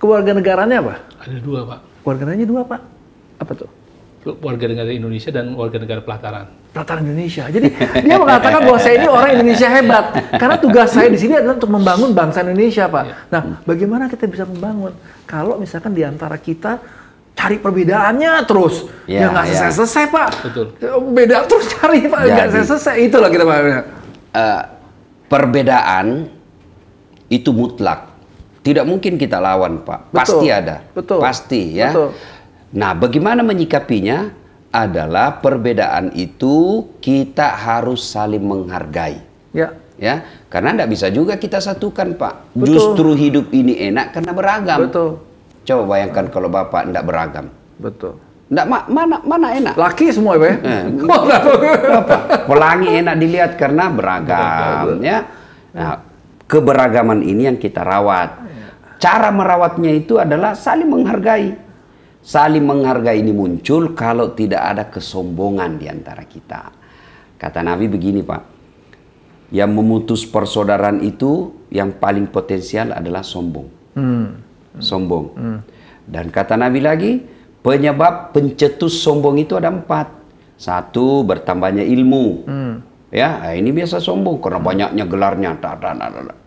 keluarga 0.00 0.32
negaranya 0.32 0.80
apa? 0.80 0.94
Ada 1.26 1.42
dua, 1.42 1.60
Pak. 1.66 1.78
Keluarga 2.06 2.22
negaranya 2.24 2.48
dua, 2.48 2.62
Pak. 2.64 2.80
Apa 3.42 3.52
tuh? 3.52 3.70
Warga 4.26 4.64
negara 4.66 4.90
Indonesia 4.90 5.30
dan 5.30 5.54
warga 5.54 5.78
negara 5.78 6.00
pelataran. 6.02 6.46
Pelataran 6.74 7.06
Indonesia. 7.06 7.46
Jadi 7.46 7.68
dia 8.02 8.16
mengatakan 8.18 8.60
bahwa 8.66 8.78
saya 8.82 8.94
ini 8.98 9.08
orang 9.08 9.30
Indonesia 9.38 9.68
hebat 9.70 10.04
karena 10.36 10.56
tugas 10.58 10.88
saya 10.90 11.08
di 11.08 11.18
sini 11.18 11.38
adalah 11.38 11.54
untuk 11.56 11.70
membangun 11.70 12.10
bangsa 12.12 12.42
Indonesia, 12.42 12.90
Pak. 12.90 13.04
Ya. 13.06 13.14
Nah, 13.30 13.42
bagaimana 13.62 14.10
kita 14.10 14.26
bisa 14.26 14.44
membangun 14.44 14.92
kalau 15.24 15.56
misalkan 15.56 15.94
di 15.94 16.02
antara 16.02 16.36
kita 16.36 16.82
cari 17.38 17.62
perbedaannya 17.62 18.42
terus, 18.50 18.90
ya, 19.06 19.22
ya 19.22 19.26
nggak 19.30 19.44
ya. 19.46 19.50
selesai-selesai, 19.54 20.04
Pak. 20.10 20.28
Betul. 20.50 20.66
Beda 21.14 21.46
terus 21.46 21.66
cari, 21.78 22.00
Pak. 22.10 22.20
Nggak 22.26 22.48
selesai. 22.66 22.94
Itulah 22.98 23.28
kita, 23.30 23.44
Pak. 23.46 23.58
Uh, 24.34 24.62
perbedaan 25.30 26.06
itu 27.30 27.50
mutlak. 27.54 28.10
Tidak 28.66 28.84
mungkin 28.84 29.16
kita 29.16 29.38
lawan, 29.38 29.86
Pak. 29.86 30.10
Betul. 30.10 30.18
Pasti 30.18 30.46
ada. 30.50 30.76
Betul. 30.92 31.18
Pasti 31.22 31.62
ya. 31.78 31.94
Betul. 31.94 32.10
Nah, 32.74 32.92
bagaimana 32.92 33.40
menyikapinya 33.40 34.28
adalah 34.68 35.40
perbedaan 35.40 36.12
itu 36.12 36.84
kita 37.00 37.56
harus 37.56 38.04
saling 38.04 38.44
menghargai. 38.44 39.20
Ya. 39.56 39.72
Ya, 39.98 40.22
karena 40.46 40.78
tidak 40.78 40.88
bisa 40.94 41.06
juga 41.10 41.34
kita 41.34 41.58
satukan, 41.58 42.14
Pak. 42.14 42.54
Betul. 42.54 42.70
Justru 42.70 43.08
hidup 43.18 43.50
ini 43.50 43.82
enak 43.90 44.14
karena 44.14 44.30
beragam. 44.30 44.86
Betul. 44.86 45.18
Coba 45.66 45.82
bayangkan 45.90 46.30
kalau 46.30 46.46
Bapak 46.46 46.86
tidak 46.86 47.02
beragam. 47.02 47.50
Betul. 47.82 48.14
Nggak, 48.48 48.66
ma 48.70 48.78
mana 48.88 49.16
mana 49.26 49.48
enak? 49.58 49.74
Laki 49.74 50.14
semua 50.14 50.38
ya. 50.38 50.54
Eh, 50.54 50.84
Pelangi 52.48 52.88
enak 52.94 53.14
dilihat 53.18 53.52
karena 53.58 53.90
beragam, 53.90 55.02
ya. 55.02 55.26
Nah, 55.74 56.00
keberagaman 56.48 57.20
ini 57.20 57.50
yang 57.50 57.58
kita 57.58 57.82
rawat. 57.82 58.46
Cara 59.02 59.34
merawatnya 59.34 59.90
itu 59.92 60.16
adalah 60.16 60.54
saling 60.54 60.88
menghargai. 60.88 61.67
Saling 62.28 62.60
menghargai 62.60 63.24
ini 63.24 63.32
muncul 63.32 63.96
kalau 63.96 64.36
tidak 64.36 64.60
ada 64.60 64.84
kesombongan 64.92 65.80
di 65.80 65.88
antara 65.88 66.28
kita. 66.28 66.76
Kata 67.40 67.64
Nabi 67.64 67.88
begini 67.88 68.20
Pak, 68.20 68.42
yang 69.48 69.72
memutus 69.72 70.28
persaudaraan 70.28 71.00
itu 71.00 71.56
yang 71.72 71.96
paling 71.96 72.28
potensial 72.28 72.92
adalah 72.92 73.24
sombong. 73.24 73.68
Hmm. 73.96 74.44
Sombong. 74.76 75.24
Hmm. 75.40 75.58
Dan 76.04 76.28
kata 76.28 76.60
Nabi 76.60 76.84
lagi, 76.84 77.12
penyebab 77.64 78.36
pencetus 78.36 79.00
sombong 79.00 79.40
itu 79.40 79.56
ada 79.56 79.72
empat. 79.72 80.12
Satu, 80.60 81.24
bertambahnya 81.24 81.80
ilmu. 81.80 82.26
Hmm. 82.44 82.74
Ya, 83.08 83.40
nah, 83.40 83.56
ini 83.56 83.72
biasa 83.72 84.04
sombong 84.04 84.36
karena 84.44 84.60
banyaknya 84.60 85.04
gelarnya. 85.08 85.56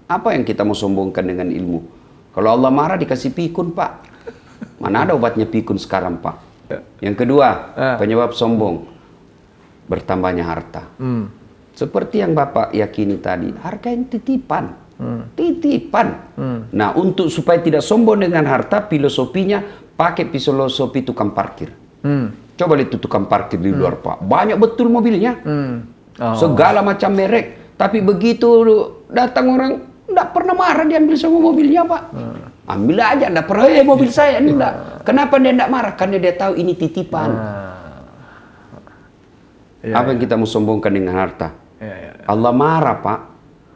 Apa 0.06 0.38
yang 0.38 0.46
kita 0.46 0.62
mau 0.62 0.78
sombongkan 0.78 1.26
dengan 1.26 1.50
ilmu? 1.50 1.80
Kalau 2.38 2.54
Allah 2.54 2.70
marah 2.70 3.02
dikasih 3.02 3.34
pikun, 3.34 3.74
Pak. 3.74 4.11
Mana 4.82 5.06
ada 5.06 5.14
obatnya 5.14 5.46
pikun 5.46 5.78
sekarang, 5.78 6.18
Pak? 6.18 6.36
Ya. 6.66 6.80
Yang 7.06 7.16
kedua, 7.22 7.48
ya. 7.78 8.02
penyebab 8.02 8.34
sombong. 8.34 8.90
Bertambahnya 9.86 10.42
harta. 10.42 10.90
Hmm. 10.98 11.30
Seperti 11.78 12.26
yang 12.26 12.34
Bapak 12.34 12.74
yakini 12.74 13.22
tadi, 13.22 13.54
harga 13.62 13.94
yang 13.94 14.10
titipan. 14.10 14.74
Hmm. 14.98 15.30
Titipan. 15.38 16.08
Hmm. 16.34 16.60
Nah, 16.74 16.98
untuk 16.98 17.30
supaya 17.30 17.62
tidak 17.62 17.86
sombong 17.86 18.26
dengan 18.26 18.46
harta, 18.50 18.90
filosofinya 18.90 19.62
pakai 19.94 20.30
filosofi 20.34 21.06
tukang 21.06 21.34
parkir. 21.34 21.70
Hmm. 22.02 22.34
Coba 22.58 22.78
lihat 22.78 22.98
tukang 22.98 23.26
parkir 23.26 23.58
di 23.62 23.70
luar, 23.70 23.98
hmm. 23.98 24.06
Pak. 24.06 24.18
Banyak 24.26 24.58
betul 24.58 24.90
mobilnya. 24.90 25.38
Hmm. 25.42 25.90
Oh. 26.18 26.38
Segala 26.38 26.82
macam 26.86 27.14
merek. 27.14 27.74
Tapi 27.78 28.02
begitu 28.02 28.46
datang 29.10 29.50
orang, 29.58 29.72
tidak 30.06 30.28
pernah 30.38 30.54
marah 30.54 30.86
diambil 30.86 31.18
semua 31.18 31.42
mobilnya, 31.42 31.82
Pak. 31.82 32.04
Hmm. 32.14 32.51
Ambil 32.72 32.98
aja, 33.04 33.28
enggak 33.28 33.48
pernah 33.52 33.68
eh 33.68 33.84
mobil 33.84 34.10
saya 34.18 34.40
enggak. 34.40 35.04
Kenapa 35.04 35.36
dia 35.44 35.52
enggak 35.52 35.72
marah? 35.72 35.94
Karena 36.00 36.18
dia 36.24 36.34
tahu 36.34 36.56
ini 36.56 36.74
titipan. 36.80 37.30
Nah. 37.36 37.72
Ya, 39.82 39.98
Apa 39.98 40.14
yang 40.14 40.22
ya. 40.22 40.24
kita 40.30 40.34
mau 40.38 40.46
sombongkan 40.46 40.94
dengan 40.94 41.18
harta? 41.18 41.58
Ya, 41.82 41.90
ya, 41.90 42.10
ya. 42.14 42.26
Allah 42.30 42.54
marah, 42.54 43.02
Pak. 43.02 43.20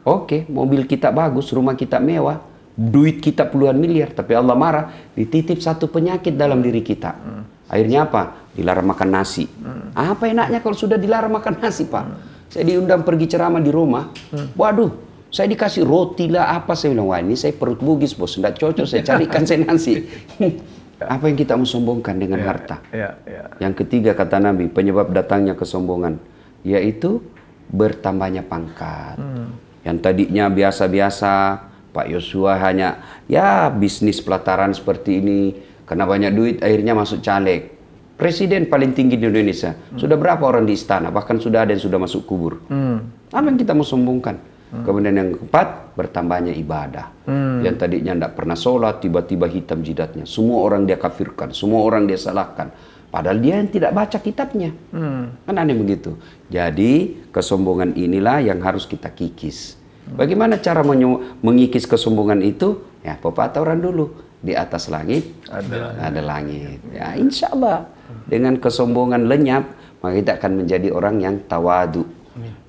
Oke, 0.06 0.46
mobil 0.46 0.86
kita 0.86 1.10
bagus, 1.10 1.50
rumah 1.50 1.74
kita 1.74 1.98
mewah, 1.98 2.38
duit 2.78 3.18
kita 3.18 3.42
puluhan 3.42 3.74
miliar, 3.74 4.14
tapi 4.14 4.38
Allah 4.38 4.54
marah, 4.54 4.94
dititip 5.18 5.58
satu 5.58 5.90
penyakit 5.90 6.38
dalam 6.38 6.62
diri 6.62 6.78
kita. 6.78 7.10
Hmm. 7.10 7.42
Akhirnya 7.66 8.06
apa? 8.06 8.46
Dilarang 8.54 8.86
makan 8.86 9.08
nasi. 9.10 9.50
Hmm. 9.50 9.90
Apa 9.98 10.30
enaknya 10.30 10.62
kalau 10.62 10.78
sudah 10.78 10.94
dilarang 10.94 11.34
makan 11.34 11.58
nasi, 11.58 11.90
Pak? 11.90 12.04
Hmm. 12.06 12.18
Saya 12.46 12.62
diundang 12.70 13.02
pergi 13.02 13.26
ceramah 13.26 13.58
di 13.58 13.74
rumah. 13.74 14.14
Hmm. 14.30 14.54
Waduh, 14.54 14.94
saya 15.36 15.52
dikasih 15.52 15.84
roti 15.84 16.32
lah 16.32 16.56
apa 16.56 16.72
saya 16.72 16.96
bilang 16.96 17.12
wah 17.12 17.20
ini 17.20 17.36
saya 17.36 17.52
perut 17.52 17.76
bugis 17.76 18.16
bos 18.16 18.40
tidak 18.40 18.56
cocok 18.56 18.88
saya 18.88 19.04
carikan 19.04 19.44
saya 19.44 19.68
nasi. 19.68 20.08
apa 21.12 21.28
yang 21.28 21.36
kita 21.36 21.60
mau 21.60 21.68
sombongkan 21.68 22.16
dengan 22.16 22.40
ya, 22.40 22.46
harta? 22.48 22.76
Ya, 22.88 23.20
ya. 23.28 23.44
Yang 23.60 23.84
ketiga 23.84 24.16
kata 24.16 24.40
Nabi 24.40 24.72
penyebab 24.72 25.12
datangnya 25.12 25.52
kesombongan 25.52 26.16
yaitu 26.64 27.20
bertambahnya 27.68 28.48
pangkat. 28.48 29.20
Hmm. 29.20 29.52
Yang 29.84 29.96
tadinya 30.00 30.48
biasa-biasa 30.48 31.32
Pak 31.92 32.06
Yosua 32.08 32.56
hanya 32.64 33.20
ya 33.28 33.68
bisnis 33.68 34.24
pelataran 34.24 34.72
seperti 34.72 35.20
ini 35.20 35.52
karena 35.84 36.08
banyak 36.08 36.32
duit 36.32 36.56
akhirnya 36.64 36.96
masuk 36.96 37.20
caleg. 37.20 37.76
Presiden 38.16 38.72
paling 38.72 38.96
tinggi 38.96 39.20
di 39.20 39.28
Indonesia. 39.28 39.76
Hmm. 39.76 40.00
Sudah 40.00 40.16
berapa 40.16 40.40
orang 40.48 40.64
di 40.64 40.72
istana? 40.72 41.12
Bahkan 41.12 41.36
sudah 41.44 41.68
ada 41.68 41.76
yang 41.76 41.84
sudah 41.84 42.00
masuk 42.00 42.24
kubur. 42.24 42.64
Hmm 42.72 43.12
Apa 43.28 43.52
yang 43.52 43.60
kita 43.60 43.76
mau 43.76 43.84
sombongkan? 43.84 44.55
Hmm. 44.66 44.82
Kemudian 44.82 45.14
yang 45.14 45.30
keempat, 45.38 45.94
bertambahnya 45.94 46.52
ibadah. 46.58 47.06
Hmm. 47.26 47.62
Yang 47.62 47.76
tadinya 47.86 48.12
tidak 48.18 48.32
pernah 48.34 48.56
sholat, 48.58 48.98
tiba-tiba 48.98 49.46
hitam 49.46 49.80
jidatnya. 49.82 50.26
Semua 50.26 50.66
orang 50.66 50.84
dia 50.84 50.98
kafirkan, 50.98 51.54
semua 51.54 51.86
orang 51.86 52.06
dia 52.10 52.18
salahkan. 52.18 52.74
Padahal 53.06 53.38
dia 53.38 53.62
yang 53.62 53.70
tidak 53.70 53.94
baca 53.94 54.18
kitabnya. 54.18 54.74
Hmm. 54.90 55.38
Kan 55.46 55.54
aneh 55.56 55.78
begitu. 55.78 56.18
Jadi 56.50 57.24
kesombongan 57.30 57.94
inilah 57.94 58.42
yang 58.42 58.58
harus 58.60 58.84
kita 58.84 59.08
kikis. 59.14 59.78
Bagaimana 60.06 60.62
cara 60.62 60.86
mengikis 61.42 61.82
kesombongan 61.82 62.38
itu? 62.42 62.78
Ya, 63.02 63.18
pepatah 63.18 63.62
orang 63.62 63.82
dulu 63.82 64.26
di 64.46 64.54
atas 64.54 64.86
langit 64.86 65.34
ada, 65.50 65.98
ada 65.98 66.20
langit. 66.22 66.78
Ya, 66.94 67.18
insya 67.18 67.50
Allah 67.50 67.90
dengan 68.30 68.58
kesombongan 68.62 69.26
lenyap 69.26 69.64
maka 69.98 70.14
kita 70.22 70.32
akan 70.38 70.52
menjadi 70.62 70.88
orang 70.94 71.18
yang 71.18 71.34
tawadu 71.50 72.06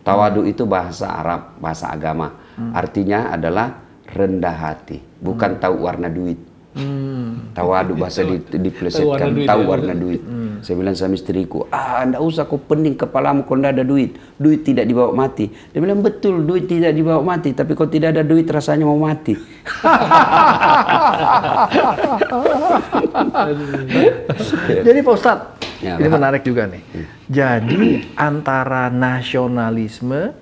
Tawadu 0.08 0.48
itu 0.48 0.64
bahasa 0.64 1.20
Arab, 1.20 1.60
bahasa 1.60 1.92
agama. 1.92 2.32
Hmm. 2.56 2.72
Artinya 2.72 3.36
adalah 3.36 3.84
rendah 4.08 4.56
hati, 4.56 5.04
bukan 5.20 5.60
hmm. 5.60 5.62
tahu 5.62 5.84
warna 5.84 6.08
duit. 6.08 6.40
Hmm. 6.78 7.50
Tawadu 7.52 8.00
bahasa 8.00 8.24
di, 8.24 8.40
diplesetkan, 8.40 9.36
tahu 9.44 9.62
warna 9.68 9.92
duit. 9.92 10.24
Hmm. 10.24 10.64
Saya 10.64 10.80
bilang 10.80 10.96
sama 10.96 11.20
istriku, 11.20 11.68
ah 11.74 12.06
anda 12.08 12.24
usah 12.24 12.48
kau 12.48 12.56
pening 12.56 12.96
kepalamu 12.96 13.44
kalau 13.44 13.60
tidak 13.60 13.76
ada 13.76 13.84
duit. 13.84 14.16
Duit 14.40 14.64
tidak 14.64 14.88
dibawa 14.88 15.12
mati. 15.12 15.52
Dia 15.52 15.84
bilang 15.84 16.00
betul, 16.00 16.48
duit 16.48 16.72
tidak 16.72 16.96
dibawa 16.96 17.20
mati. 17.20 17.52
Tapi 17.52 17.76
kalau 17.76 17.92
tidak 17.92 18.16
ada 18.16 18.24
duit 18.24 18.48
rasanya 18.48 18.88
mau 18.88 18.96
mati. 18.96 19.36
Jadi 24.88 25.00
Pak 25.04 25.14
Ustadz, 25.14 25.57
ya, 25.82 25.96
ini 26.02 26.10
menarik 26.10 26.42
juga 26.42 26.66
nih. 26.70 26.82
Hmm. 26.84 27.06
Jadi 27.28 27.82
antara 28.30 28.90
nasionalisme 28.90 30.34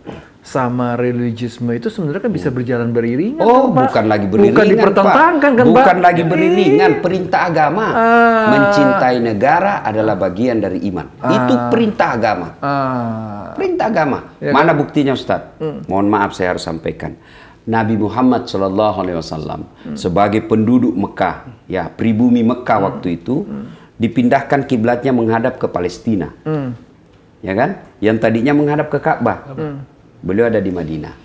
sama 0.45 0.93
religiusme 0.93 1.73
itu 1.73 1.89
sebenarnya 1.89 2.21
kan 2.21 2.29
bisa 2.29 2.53
berjalan 2.53 2.93
beriringan. 2.93 3.41
Oh, 3.41 3.73
kan, 3.73 3.89
bukan 3.89 4.05
lagi 4.05 4.25
beriringan. 4.29 4.53
Bukan 4.53 4.67
dipertentangkan 4.77 5.51
kan, 5.57 5.65
Bukan 5.65 5.97
lagi 6.05 6.21
beriringan. 6.21 6.91
Perintah 7.01 7.49
agama 7.49 7.85
ah. 7.89 8.47
mencintai 8.53 9.17
negara 9.25 9.81
adalah 9.81 10.13
bagian 10.13 10.61
dari 10.61 10.85
iman. 10.85 11.17
Ah. 11.17 11.33
Itu 11.33 11.53
perintah 11.73 12.09
agama. 12.13 12.47
Ah. 12.61 13.57
Perintah 13.57 13.89
agama. 13.89 14.37
Ya, 14.37 14.53
Mana 14.53 14.77
kan? 14.77 14.85
buktinya, 14.85 15.17
Ustaz? 15.17 15.57
Hmm. 15.57 15.81
Mohon 15.89 16.07
maaf 16.13 16.37
saya 16.37 16.53
harus 16.53 16.61
sampaikan. 16.61 17.17
Nabi 17.65 17.97
Muhammad 17.97 18.45
Shallallahu 18.45 18.97
Alaihi 19.01 19.17
Wasallam 19.17 19.65
hmm. 19.65 19.97
sebagai 19.97 20.45
penduduk 20.45 20.93
Mekah, 20.93 21.65
ya 21.65 21.89
pribumi 21.89 22.45
Mekah 22.45 22.77
hmm. 22.77 22.85
waktu 22.85 23.07
itu. 23.17 23.41
Hmm 23.41 23.84
dipindahkan 23.95 24.67
kiblatnya 24.67 25.15
menghadap 25.15 25.55
ke 25.61 25.67
Palestina. 25.71 26.35
Hmm. 26.43 26.75
Ya 27.39 27.53
kan? 27.53 27.83
Yang 28.03 28.17
tadinya 28.23 28.53
menghadap 28.57 28.91
ke 28.91 28.99
Ka'bah. 28.99 29.55
Hmm. 29.55 29.85
Beliau 30.25 30.49
ada 30.49 30.59
di 30.59 30.71
Madinah. 30.73 31.15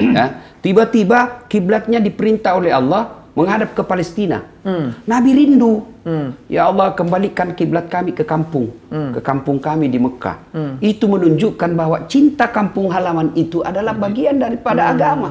ya. 0.00 0.42
Tiba-tiba 0.62 1.48
kiblatnya 1.50 1.98
diperintah 2.00 2.56
oleh 2.56 2.72
Allah 2.72 3.26
menghadap 3.36 3.76
ke 3.76 3.82
Palestina. 3.84 4.48
Hmm. 4.64 4.96
Nabi 5.04 5.30
rindu. 5.36 5.84
Hmm. 6.06 6.38
Ya 6.46 6.70
Allah, 6.70 6.94
kembalikan 6.94 7.52
kiblat 7.52 7.90
kami 7.90 8.14
ke 8.14 8.22
kampung, 8.22 8.70
hmm. 8.94 9.18
ke 9.18 9.20
kampung 9.20 9.58
kami 9.58 9.90
di 9.90 9.98
Mekah. 9.98 10.38
Hmm. 10.54 10.78
Itu 10.78 11.10
menunjukkan 11.10 11.70
bahwa 11.74 12.06
cinta 12.06 12.46
kampung 12.46 12.88
halaman 12.94 13.34
itu 13.34 13.60
adalah 13.66 13.92
bagian 13.92 14.38
daripada 14.38 14.86
hmm. 14.86 14.92
agama. 14.94 15.30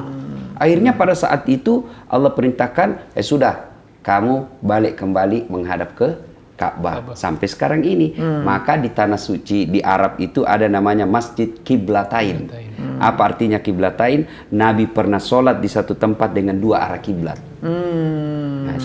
Akhirnya 0.56 0.92
pada 0.92 1.16
saat 1.16 1.48
itu 1.48 1.88
Allah 2.08 2.32
perintahkan, 2.32 3.12
eh 3.16 3.24
sudah, 3.24 3.72
kamu 4.04 4.60
balik 4.60 5.00
kembali 5.00 5.48
menghadap 5.48 5.96
ke 5.96 6.08
Ka'bah 6.56 7.12
sampai 7.12 7.46
sekarang 7.46 7.84
ini. 7.84 8.16
Hmm. 8.16 8.42
Maka 8.42 8.80
di 8.80 8.88
tanah 8.88 9.20
suci 9.20 9.68
di 9.68 9.84
Arab 9.84 10.16
itu 10.16 10.42
ada 10.42 10.64
namanya 10.66 11.04
Masjid 11.04 11.52
Kiblatain. 11.52 12.48
Hmm. 12.48 12.98
Apa 12.98 13.36
artinya 13.36 13.60
Kiblatain? 13.60 14.24
Nabi 14.56 14.88
pernah 14.88 15.20
sholat 15.20 15.60
di 15.60 15.68
satu 15.68 15.92
tempat 15.92 16.32
dengan 16.32 16.56
dua 16.56 16.88
arah 16.88 17.00
kiblat. 17.04 17.36
Hmm. 17.60 18.72
Nah, 18.72 18.76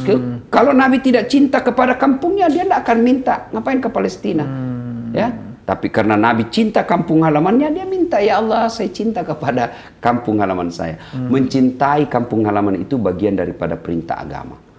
kalau 0.51 0.75
Nabi 0.75 0.99
tidak 0.99 1.31
cinta 1.31 1.63
kepada 1.63 1.95
kampungnya, 1.95 2.51
dia 2.51 2.67
tidak 2.67 2.83
akan 2.83 2.97
minta 2.99 3.47
ngapain 3.55 3.79
ke 3.79 3.89
Palestina. 3.89 4.43
Hmm. 4.43 5.15
Ya, 5.15 5.31
tapi 5.63 5.87
karena 5.87 6.19
Nabi 6.19 6.51
cinta 6.51 6.83
kampung 6.83 7.23
halamannya, 7.23 7.71
dia 7.71 7.85
minta, 7.87 8.19
ya 8.19 8.43
Allah, 8.43 8.67
saya 8.67 8.91
cinta 8.91 9.23
kepada 9.23 9.71
kampung 10.03 10.43
halaman 10.43 10.67
saya. 10.67 10.99
Hmm. 11.15 11.31
Mencintai 11.31 12.11
kampung 12.11 12.43
halaman 12.43 12.81
itu 12.83 12.99
bagian 12.99 13.39
daripada 13.39 13.79
perintah 13.79 14.19
agama. 14.19 14.70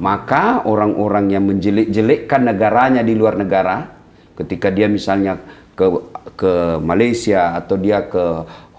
Maka 0.00 0.64
orang-orang 0.64 1.36
yang 1.36 1.44
menjelek-jelekkan 1.44 2.48
negaranya 2.48 3.04
di 3.04 3.12
luar 3.12 3.36
negara, 3.36 3.92
ketika 4.40 4.72
dia 4.72 4.88
misalnya 4.88 5.36
ke 5.76 5.84
ke 6.36 6.52
Malaysia 6.80 7.56
atau 7.56 7.76
dia 7.76 8.08
ke 8.08 8.24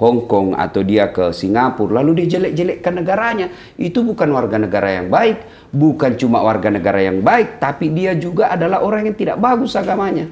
Hong 0.01 0.25
Kong 0.25 0.57
atau 0.57 0.81
dia 0.81 1.13
ke 1.13 1.29
Singapura 1.29 2.01
lalu 2.01 2.25
dia 2.25 2.37
jelek-jelekkan 2.37 2.97
negaranya 2.97 3.53
itu 3.77 4.01
bukan 4.01 4.29
warga 4.33 4.57
negara 4.57 4.89
yang 5.01 5.13
baik 5.13 5.69
bukan 5.69 6.17
cuma 6.17 6.41
warga 6.41 6.73
negara 6.73 7.01
yang 7.01 7.21
baik 7.21 7.61
tapi 7.61 7.93
dia 7.93 8.17
juga 8.17 8.49
adalah 8.53 8.81
orang 8.81 9.09
yang 9.09 9.17
tidak 9.17 9.37
bagus 9.37 9.77
agamanya. 9.77 10.25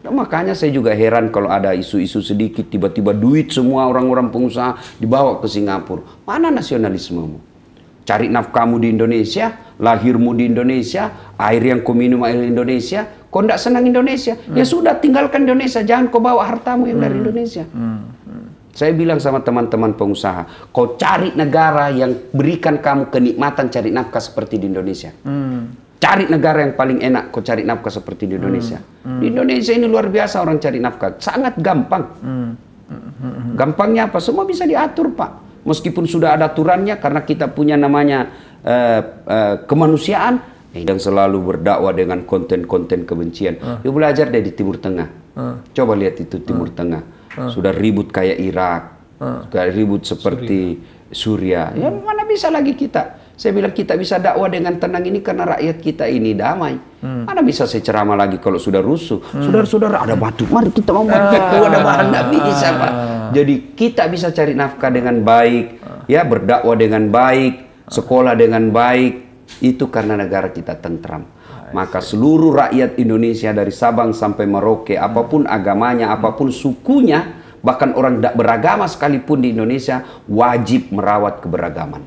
Nah, 0.00 0.14
makanya 0.14 0.56
saya 0.56 0.72
juga 0.72 0.96
heran 0.96 1.28
kalau 1.28 1.52
ada 1.52 1.76
isu-isu 1.76 2.24
sedikit 2.24 2.64
tiba-tiba 2.64 3.12
duit 3.12 3.52
semua 3.52 3.84
orang-orang 3.84 4.32
pengusaha 4.32 4.78
dibawa 4.96 5.36
ke 5.42 5.46
Singapura. 5.50 6.06
Mana 6.24 6.48
nasionalismemu 6.48 7.49
cari 8.10 8.26
nafkahmu 8.26 8.82
di 8.82 8.90
Indonesia, 8.90 9.54
lahirmu 9.78 10.34
di 10.34 10.50
Indonesia, 10.50 11.30
air 11.38 11.62
yang 11.62 11.86
kau 11.86 11.94
minum 11.94 12.26
air 12.26 12.42
Indonesia, 12.42 13.06
kau 13.30 13.46
tidak 13.46 13.62
senang 13.62 13.86
Indonesia, 13.86 14.34
ya 14.34 14.50
hmm. 14.50 14.58
ya 14.58 14.64
sudah 14.66 14.98
tinggalkan 14.98 15.46
Indonesia, 15.46 15.86
jangan 15.86 16.10
kau 16.10 16.18
bawa 16.18 16.42
hartamu 16.42 16.90
yang 16.90 16.98
hmm. 16.98 17.06
dari 17.06 17.16
Indonesia. 17.22 17.64
Hmm. 17.70 18.10
Hmm. 18.26 18.46
Saya 18.74 18.98
bilang 18.98 19.22
sama 19.22 19.46
teman-teman 19.46 19.94
pengusaha, 19.94 20.74
kau 20.74 20.98
cari 20.98 21.30
negara 21.38 21.94
yang 21.94 22.34
berikan 22.34 22.82
kamu 22.82 23.14
kenikmatan 23.14 23.70
cari 23.70 23.94
nafkah 23.94 24.18
seperti 24.18 24.58
di 24.58 24.66
Indonesia. 24.66 25.14
Hmm. 25.22 25.70
Cari 26.00 26.26
negara 26.26 26.66
yang 26.66 26.74
paling 26.74 26.98
enak 27.06 27.30
kau 27.30 27.46
cari 27.46 27.62
nafkah 27.62 27.94
seperti 27.94 28.26
di 28.26 28.34
Indonesia. 28.42 28.82
Hmm. 28.82 29.06
Hmm. 29.06 29.20
Di 29.22 29.26
Indonesia 29.30 29.70
ini 29.70 29.86
luar 29.86 30.10
biasa 30.10 30.42
orang 30.42 30.58
cari 30.58 30.82
nafkah, 30.82 31.14
sangat 31.22 31.54
gampang. 31.62 32.04
Hmm. 32.18 32.50
Hmm. 32.90 33.54
Gampangnya 33.54 34.10
apa? 34.10 34.18
Semua 34.18 34.42
bisa 34.42 34.66
diatur, 34.66 35.14
Pak 35.14 35.49
meskipun 35.64 36.04
sudah 36.08 36.36
ada 36.36 36.52
aturannya 36.52 36.96
karena 36.98 37.20
kita 37.24 37.52
punya 37.52 37.76
namanya 37.76 38.30
uh, 38.64 39.00
uh, 39.26 39.54
kemanusiaan 39.64 40.40
yang 40.70 41.02
selalu 41.02 41.54
berdakwah 41.54 41.90
dengan 41.90 42.22
konten-konten 42.22 43.02
kebencian. 43.02 43.58
Uh. 43.58 43.78
Dia 43.82 43.90
belajar 43.90 44.26
dari 44.30 44.50
Timur 44.54 44.78
Tengah. 44.78 45.08
Uh. 45.34 45.54
Coba 45.74 45.98
lihat 45.98 46.20
itu 46.22 46.38
Timur 46.42 46.70
uh. 46.70 46.74
Tengah. 46.74 47.02
Uh. 47.34 47.50
Sudah 47.50 47.74
ribut 47.74 48.10
kayak 48.14 48.38
Irak, 48.38 48.82
uh. 49.18 49.46
sudah 49.50 49.64
ribut 49.70 50.02
seperti 50.06 50.78
Suria. 51.10 51.74
Suria. 51.74 51.86
Ya 51.86 51.90
mana 51.90 52.22
bisa 52.22 52.48
lagi 52.54 52.78
kita? 52.78 53.18
Saya 53.34 53.56
bilang 53.56 53.72
kita 53.74 53.96
bisa 53.96 54.20
dakwah 54.20 54.46
dengan 54.46 54.76
tenang 54.78 55.02
ini 55.02 55.24
karena 55.24 55.56
rakyat 55.56 55.76
kita 55.80 56.04
ini 56.06 56.36
damai. 56.36 56.89
Hmm. 57.00 57.24
Mana 57.24 57.40
bisa 57.40 57.64
saya 57.64 57.80
ceramah 57.80 58.12
lagi 58.12 58.36
kalau 58.36 58.60
sudah 58.60 58.84
rusuh. 58.84 59.24
Hmm. 59.32 59.40
Saudara-saudara 59.40 60.04
ada 60.04 60.12
batu, 60.20 60.44
mari 60.52 60.68
kita 60.68 60.92
mau 60.92 61.08
batu, 61.08 61.36
ah. 61.40 61.68
ada 61.72 61.80
bahan, 61.80 62.06
tidak 62.12 62.42
bisa 62.44 62.66
Pak. 62.76 62.92
Jadi 63.32 63.54
kita 63.72 64.02
bisa 64.12 64.28
cari 64.36 64.52
nafkah 64.52 64.92
dengan 64.92 65.16
baik, 65.24 65.66
ya 66.04 66.20
berdakwah 66.28 66.76
dengan 66.76 67.08
baik, 67.08 67.84
sekolah 67.88 68.36
dengan 68.36 68.68
baik. 68.68 69.32
Itu 69.64 69.88
karena 69.88 70.14
negara 70.14 70.52
kita 70.52 70.76
tentram. 70.78 71.26
Maka 71.70 72.02
seluruh 72.02 72.68
rakyat 72.68 72.98
Indonesia 72.98 73.50
dari 73.54 73.70
Sabang 73.70 74.12
sampai 74.12 74.44
Merauke, 74.44 74.98
apa 74.98 75.24
pun 75.24 75.46
agamanya, 75.46 76.10
apa 76.12 76.34
pun 76.34 76.50
sukunya, 76.52 77.40
bahkan 77.62 77.94
orang 77.94 78.18
tidak 78.20 78.34
beragama 78.36 78.84
sekalipun 78.90 79.40
di 79.40 79.54
Indonesia, 79.54 80.02
wajib 80.26 80.90
merawat 80.90 81.40
keberagaman. 81.40 82.02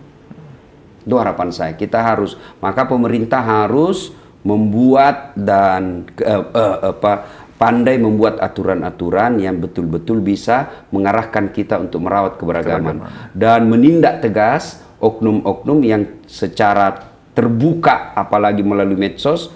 Itu 1.03 1.15
harapan 1.15 1.49
saya. 1.51 1.73
Kita 1.75 1.99
harus, 1.99 2.35
maka 2.59 2.87
pemerintah 2.87 3.43
harus 3.43 4.15
membuat 4.43 5.35
dan 5.39 6.03
uh, 6.19 6.43
uh, 6.51 6.77
apa 6.91 7.13
pandai 7.55 7.95
membuat 7.95 8.43
aturan-aturan 8.43 9.39
yang 9.39 9.63
betul-betul 9.63 10.19
bisa 10.19 10.85
mengarahkan 10.91 11.47
kita 11.55 11.79
untuk 11.79 12.03
merawat 12.03 12.35
keberagaman, 12.35 12.99
keberagaman. 12.99 13.31
dan 13.31 13.61
menindak 13.71 14.19
tegas 14.19 14.83
oknum-oknum 14.99 15.79
yang 15.83 16.03
secara 16.27 17.11
terbuka 17.31 18.11
apalagi 18.13 18.61
melalui 18.61 18.99
medsos 18.99 19.49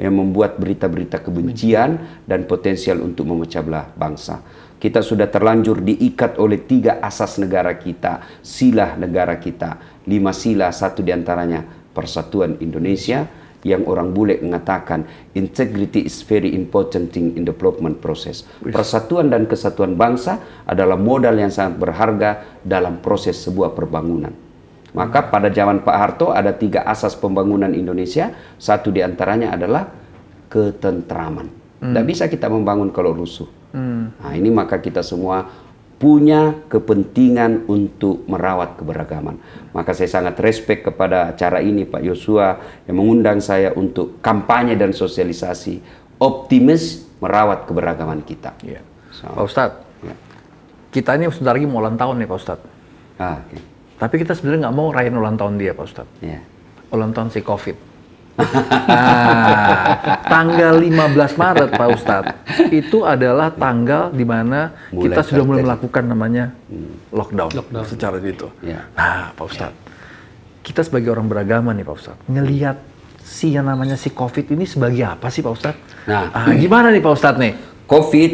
yang 0.00 0.16
membuat 0.16 0.56
berita-berita 0.56 1.20
kebencian 1.20 2.24
dan 2.24 2.48
potensial 2.48 3.04
untuk 3.04 3.28
memecah 3.28 3.60
belah 3.60 3.86
bangsa. 3.92 4.40
Kita 4.80 5.04
sudah 5.04 5.28
terlanjur 5.28 5.84
diikat 5.84 6.40
oleh 6.40 6.64
tiga 6.64 7.04
asas 7.04 7.36
negara 7.36 7.76
kita, 7.76 8.40
sila 8.40 8.96
negara 8.96 9.36
kita, 9.36 10.00
lima 10.08 10.32
sila, 10.32 10.72
satu 10.72 11.04
di 11.04 11.12
antaranya 11.12 11.60
persatuan 11.92 12.56
Indonesia, 12.64 13.28
yang 13.66 13.84
orang 13.84 14.16
bule 14.16 14.40
mengatakan 14.40 15.04
integrity 15.36 16.08
is 16.08 16.24
very 16.24 16.56
important 16.56 17.12
thing 17.12 17.36
in 17.36 17.44
development 17.44 18.00
process. 18.00 18.48
Persatuan 18.64 19.28
dan 19.28 19.44
kesatuan 19.44 19.96
bangsa 19.96 20.40
adalah 20.64 20.96
modal 20.96 21.36
yang 21.36 21.52
sangat 21.52 21.76
berharga 21.76 22.30
dalam 22.64 23.04
proses 23.04 23.36
sebuah 23.40 23.76
perbangunan. 23.76 24.32
Maka 24.90 25.30
pada 25.30 25.46
zaman 25.54 25.86
Pak 25.86 25.96
Harto 25.96 26.34
ada 26.34 26.50
tiga 26.50 26.82
asas 26.82 27.14
pembangunan 27.14 27.70
Indonesia, 27.70 28.34
satu 28.58 28.90
di 28.90 28.98
antaranya 29.04 29.54
adalah 29.54 29.86
ketentraman. 30.50 31.46
Tidak 31.78 32.02
hmm. 32.02 32.10
bisa 32.10 32.26
kita 32.26 32.50
membangun 32.50 32.90
kalau 32.90 33.14
rusuh. 33.14 33.46
Hmm. 33.70 34.10
Nah 34.18 34.32
ini 34.34 34.50
maka 34.50 34.82
kita 34.82 35.06
semua 35.06 35.46
punya 36.00 36.56
kepentingan 36.72 37.68
untuk 37.68 38.24
merawat 38.24 38.80
keberagaman. 38.80 39.36
Maka 39.76 39.92
saya 39.92 40.08
sangat 40.08 40.40
respect 40.40 40.88
kepada 40.88 41.28
acara 41.28 41.60
ini 41.60 41.84
Pak 41.84 42.00
Yosua 42.00 42.56
yang 42.88 43.04
mengundang 43.04 43.44
saya 43.44 43.76
untuk 43.76 44.16
kampanye 44.24 44.80
dan 44.80 44.96
sosialisasi 44.96 45.84
optimis 46.16 47.04
merawat 47.20 47.68
keberagaman 47.68 48.24
kita. 48.24 48.56
Ya. 48.64 48.80
So, 49.12 49.28
Pak 49.28 49.44
Ustadz, 49.44 49.80
ya. 50.00 50.16
kita 50.88 51.20
ini 51.20 51.28
sebentar 51.28 51.52
lagi 51.52 51.68
mau 51.68 51.84
ulang 51.84 52.00
tahun 52.00 52.16
nih 52.16 52.28
Pak 52.32 52.38
Ustadz. 52.40 52.68
Ah, 53.20 53.44
okay. 53.44 53.60
Tapi 54.00 54.14
kita 54.24 54.32
sebenarnya 54.32 54.72
nggak 54.72 54.76
mau 54.80 54.88
rayain 54.88 55.12
ulang 55.12 55.36
tahun 55.36 55.60
dia 55.60 55.76
Pak 55.76 55.84
Ustadz. 55.84 56.24
Ya. 56.24 56.40
Ulang 56.88 57.12
tahun 57.12 57.28
si 57.28 57.44
COVID. 57.44 57.89
Nah, 58.38 60.16
tanggal 60.32 60.74
15 60.78 61.40
Maret 61.40 61.70
Pak 61.74 61.88
Ustadz 61.92 62.34
itu 62.72 63.04
adalah 63.04 63.52
tanggal 63.52 64.14
di 64.14 64.24
mana 64.24 64.72
kita 64.90 65.20
sudah 65.24 65.44
mulai 65.44 65.62
melakukan 65.64 66.04
namanya 66.06 66.54
hmm. 66.70 67.12
lockdown, 67.12 67.50
lockdown. 67.52 67.84
secara 67.86 68.16
itu. 68.22 68.48
Ya. 68.64 68.86
Nah, 68.94 69.34
Pak 69.34 69.44
Ustadz, 69.44 69.76
ya. 69.76 69.90
kita 70.64 70.80
sebagai 70.86 71.12
orang 71.12 71.26
beragama 71.28 71.74
nih 71.74 71.84
Pak 71.84 71.96
Ustadz, 71.96 72.22
ngelihat 72.30 72.76
si 73.20 73.54
yang 73.54 73.68
namanya 73.68 73.94
si 73.94 74.10
COVID 74.10 74.46
ini 74.54 74.64
sebagai 74.64 75.04
apa 75.06 75.28
sih 75.28 75.44
Pak 75.44 75.52
Ustadz? 75.52 75.82
Nah, 76.08 76.32
ah, 76.32 76.50
gimana 76.54 76.88
nih 76.94 77.02
Pak 77.02 77.12
Ustadz 77.12 77.40
nih? 77.40 77.52
COVID 77.90 78.32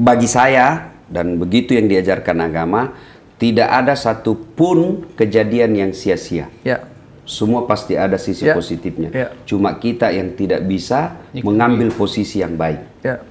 bagi 0.00 0.26
saya 0.26 0.90
dan 1.06 1.38
begitu 1.38 1.76
yang 1.76 1.86
diajarkan 1.86 2.40
agama 2.42 2.96
tidak 3.36 3.68
ada 3.68 3.92
satupun 3.92 5.04
kejadian 5.18 5.76
yang 5.76 5.90
sia-sia. 5.92 6.48
Ya 6.64 6.93
semua 7.24 7.64
pasti 7.64 7.96
ada 7.96 8.20
sisi 8.20 8.44
yeah. 8.44 8.56
positifnya. 8.56 9.08
Yeah. 9.10 9.30
Cuma 9.48 9.76
kita 9.80 10.12
yang 10.12 10.36
tidak 10.36 10.64
bisa 10.68 11.16
mengambil 11.40 11.88
posisi 11.90 12.44
yang 12.44 12.54
baik. 12.54 12.84
Yeah. 13.00 13.24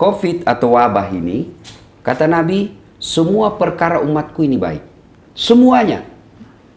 Covid 0.00 0.48
atau 0.48 0.80
wabah 0.80 1.12
ini, 1.12 1.52
kata 2.00 2.24
Nabi, 2.24 2.72
semua 2.96 3.60
perkara 3.60 4.00
umatku 4.00 4.40
ini 4.40 4.56
baik. 4.56 4.80
Semuanya. 5.36 6.08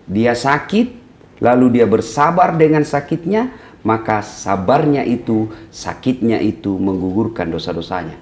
Dia 0.04 0.36
sakit, 0.36 0.92
lalu 1.40 1.80
dia 1.80 1.88
bersabar 1.88 2.52
dengan 2.60 2.84
sakitnya, 2.84 3.56
maka 3.88 4.20
sabarnya 4.20 5.08
itu, 5.08 5.48
sakitnya 5.72 6.44
itu 6.44 6.76
menggugurkan 6.76 7.48
dosa-dosanya. 7.48 8.20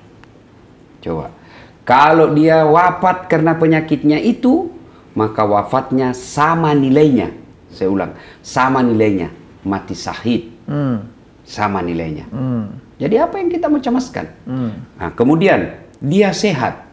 Coba. 1.01 1.33
Kalau 1.81 2.37
dia 2.37 2.61
wafat 2.69 3.25
karena 3.25 3.57
penyakitnya 3.57 4.21
itu, 4.21 4.69
maka 5.17 5.41
wafatnya 5.41 6.13
sama 6.13 6.77
nilainya 6.77 7.40
saya 7.71 7.89
ulang, 7.89 8.11
sama 8.43 8.83
nilainya 8.83 9.31
mati 9.65 9.95
sahid. 9.97 10.51
Hmm. 10.67 11.07
Sama 11.41 11.81
nilainya. 11.81 12.29
Hmm. 12.29 12.77
Jadi 13.01 13.17
apa 13.17 13.41
yang 13.41 13.49
kita 13.49 13.65
mau 13.67 13.81
cemaskan? 13.81 14.25
Hmm. 14.45 14.71
Nah, 14.95 15.09
kemudian 15.17 15.89
dia 15.97 16.29
sehat, 16.31 16.85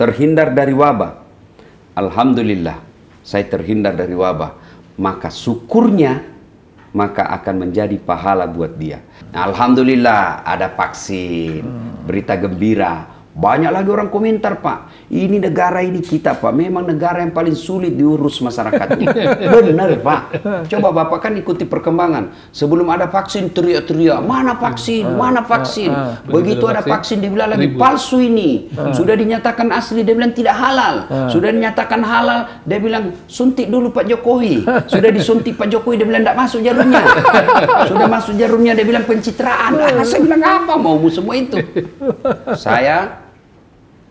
terhindar 0.00 0.50
dari 0.56 0.72
wabah. 0.72 1.20
Alhamdulillah, 1.94 2.80
saya 3.22 3.44
terhindar 3.46 3.94
dari 3.94 4.16
wabah. 4.16 4.56
Maka 4.96 5.28
syukurnya 5.28 6.34
maka 6.94 7.26
akan 7.26 7.66
menjadi 7.66 7.98
pahala 7.98 8.46
buat 8.46 8.78
dia. 8.78 9.02
Nah, 9.34 9.50
Alhamdulillah 9.50 10.46
ada 10.46 10.70
vaksin, 10.70 11.62
hmm. 11.66 12.06
berita 12.06 12.38
gembira 12.38 13.13
banyak 13.34 13.66
lagi 13.66 13.90
orang 13.90 14.14
komentar, 14.14 14.62
Pak. 14.62 15.10
Ini 15.10 15.42
negara 15.42 15.82
ini 15.82 15.98
kita, 15.98 16.38
Pak. 16.38 16.54
Memang 16.54 16.86
negara 16.86 17.18
yang 17.18 17.34
paling 17.34 17.58
sulit 17.58 17.98
diurus 17.98 18.38
masyarakatnya. 18.38 19.10
Benar, 19.58 19.98
Pak. 19.98 20.20
Coba 20.70 20.94
Bapak 20.94 21.18
kan 21.26 21.34
ikuti 21.34 21.66
perkembangan. 21.66 22.30
Sebelum 22.54 22.86
ada 22.94 23.10
vaksin, 23.10 23.50
teriak-teriak. 23.50 24.22
Mana 24.22 24.54
vaksin? 24.54 25.18
Ah, 25.18 25.18
Mana 25.18 25.42
ah, 25.42 25.44
vaksin? 25.50 25.90
Ah, 25.90 26.22
Begitu 26.22 26.62
ada 26.70 26.86
vaksin, 26.86 27.18
dia 27.18 27.26
bilang 27.26 27.50
lagi, 27.50 27.74
palsu 27.74 28.22
ini. 28.22 28.70
Sudah 28.94 29.18
dinyatakan 29.18 29.66
asli, 29.74 30.06
dia 30.06 30.14
bilang 30.14 30.30
tidak 30.30 30.54
halal. 30.54 31.10
Sudah 31.26 31.50
dinyatakan 31.50 32.06
halal, 32.06 32.62
dia 32.62 32.78
bilang, 32.78 33.18
suntik 33.26 33.66
dulu 33.66 33.90
Pak 33.90 34.14
Jokowi. 34.14 34.62
Sudah 34.94 35.10
disuntik 35.10 35.58
Pak 35.58 35.74
Jokowi, 35.74 35.98
dia 35.98 36.06
bilang, 36.06 36.22
tidak 36.22 36.38
masuk 36.38 36.62
jarumnya. 36.62 37.02
Sudah 37.90 38.06
masuk 38.06 38.38
jarumnya, 38.38 38.78
dia 38.78 38.86
bilang 38.86 39.02
pencitraan. 39.02 39.74
Ah, 39.74 40.06
saya 40.06 40.22
bilang, 40.22 40.38
apa 40.38 40.78
mau 40.78 41.02
semua 41.10 41.34
itu? 41.34 41.58
Saya 42.54 43.23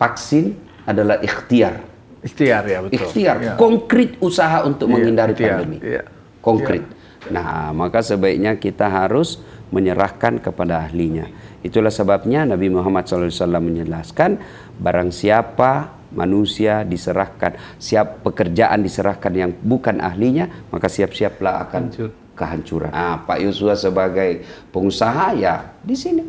vaksin 0.03 0.59
adalah 0.83 1.23
ikhtiar. 1.23 1.79
Ikhtiar 2.23 2.63
ya 2.67 2.79
betul. 2.83 2.95
Ikhtiar, 2.99 3.35
ya. 3.39 3.53
konkret 3.55 4.19
usaha 4.19 4.63
untuk 4.67 4.91
ya, 4.91 4.93
menghindari 4.99 5.31
ikhtiar, 5.35 5.49
pandemi. 5.59 5.77
Ya. 5.79 6.03
Konkret. 6.43 6.83
Ya. 6.83 7.31
Nah, 7.31 7.71
maka 7.71 8.03
sebaiknya 8.03 8.59
kita 8.59 8.91
harus 8.91 9.39
menyerahkan 9.71 10.43
kepada 10.43 10.83
ahlinya. 10.83 11.31
Itulah 11.63 11.91
sebabnya 11.91 12.43
Nabi 12.43 12.67
Muhammad 12.67 13.07
SAW 13.07 13.63
menjelaskan 13.63 14.35
barang 14.75 15.09
siapa 15.15 16.03
manusia 16.11 16.83
diserahkan, 16.83 17.55
siap 17.79 18.21
pekerjaan 18.27 18.83
diserahkan 18.83 19.33
yang 19.33 19.51
bukan 19.63 20.03
ahlinya, 20.03 20.67
maka 20.69 20.91
siap-siaplah 20.91 21.63
akan 21.67 21.81
Hancur. 21.89 22.09
kehancuran. 22.35 22.91
Nah, 22.91 23.23
Pak 23.23 23.39
Yosua 23.39 23.79
sebagai 23.79 24.43
pengusaha 24.69 25.33
ya 25.39 25.73
di 25.81 25.95
sini 25.95 26.23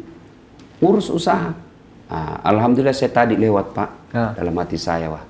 ngurus 0.79 1.11
usaha 1.11 1.64
Nah, 2.09 2.41
Alhamdulillah 2.45 2.95
saya 2.95 3.11
tadi 3.11 3.35
lewat 3.35 3.73
Pak 3.73 3.89
ya. 4.13 4.37
dalam 4.37 4.55
hati 4.61 4.77
saya 4.77 5.09
wah 5.09 5.25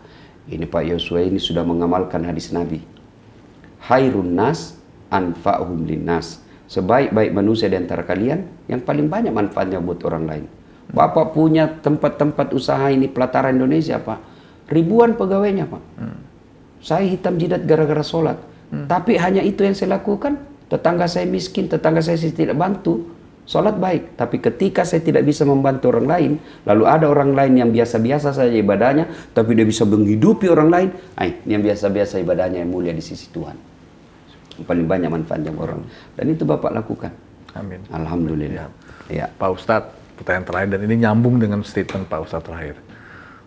ini 0.50 0.68
Pak 0.68 0.84
Yosua 0.84 1.24
ini 1.24 1.40
sudah 1.40 1.64
mengamalkan 1.64 2.20
hadis 2.26 2.52
Nabi. 2.52 2.84
Hairun 3.88 4.36
nas 4.36 4.76
anfa'hum 5.08 5.88
linnas. 5.88 6.44
Sebaik-baik 6.68 7.32
manusia 7.32 7.68
di 7.68 7.76
antara 7.76 8.04
kalian 8.04 8.68
yang 8.68 8.80
paling 8.84 9.08
banyak 9.08 9.32
manfaatnya 9.32 9.80
buat 9.80 10.00
orang 10.04 10.24
lain. 10.24 10.44
Bapak 10.92 11.32
punya 11.32 11.68
tempat-tempat 11.68 12.52
usaha 12.52 12.84
ini 12.92 13.08
pelataran 13.08 13.56
Indonesia 13.56 13.96
Pak. 14.00 14.20
Ribuan 14.68 15.16
pegawainya 15.16 15.64
Pak. 15.68 15.82
Hmm. 16.00 16.18
Saya 16.84 17.08
hitam 17.08 17.40
jidat 17.40 17.64
gara-gara 17.64 18.04
sholat. 18.04 18.36
Hmm. 18.68 18.84
Tapi 18.84 19.16
hanya 19.16 19.40
itu 19.40 19.64
yang 19.64 19.72
saya 19.72 19.96
lakukan. 19.96 20.40
Tetangga 20.68 21.08
saya 21.08 21.28
miskin, 21.28 21.68
tetangga 21.68 22.00
saya 22.04 22.16
tidak 22.20 22.56
bantu. 22.56 23.04
Sholat 23.44 23.76
baik, 23.76 24.16
tapi 24.16 24.40
ketika 24.40 24.88
saya 24.88 25.04
tidak 25.04 25.28
bisa 25.28 25.44
membantu 25.44 25.92
orang 25.92 26.08
lain, 26.08 26.32
lalu 26.64 26.88
ada 26.88 27.04
orang 27.12 27.36
lain 27.36 27.52
yang 27.60 27.70
biasa-biasa 27.76 28.32
saja 28.32 28.56
ibadahnya, 28.56 29.04
tapi 29.36 29.52
dia 29.52 29.68
bisa 29.68 29.84
menghidupi 29.84 30.48
orang 30.48 30.68
lain, 30.72 30.88
ay, 31.20 31.44
yang 31.44 31.60
biasa-biasa 31.60 32.24
ibadahnya 32.24 32.64
yang 32.64 32.72
mulia 32.72 32.96
di 32.96 33.04
sisi 33.04 33.28
Tuhan. 33.28 33.52
Yang 34.56 34.64
paling 34.64 34.86
banyak 34.88 35.10
manfaatnya 35.12 35.52
orang. 35.52 35.84
Dan 36.16 36.24
itu 36.32 36.48
Bapak 36.48 36.72
lakukan. 36.72 37.12
Amin. 37.52 37.84
Alhamdulillah. 37.92 38.64
Ya. 39.12 39.12
ya. 39.12 39.26
Pak 39.28 39.50
Ustadz, 39.52 39.92
pertanyaan 40.16 40.46
terakhir, 40.48 40.68
dan 40.72 40.80
ini 40.88 40.94
nyambung 41.04 41.36
dengan 41.36 41.60
statement 41.60 42.08
Pak 42.08 42.24
Ustadz 42.24 42.48
terakhir. 42.48 42.80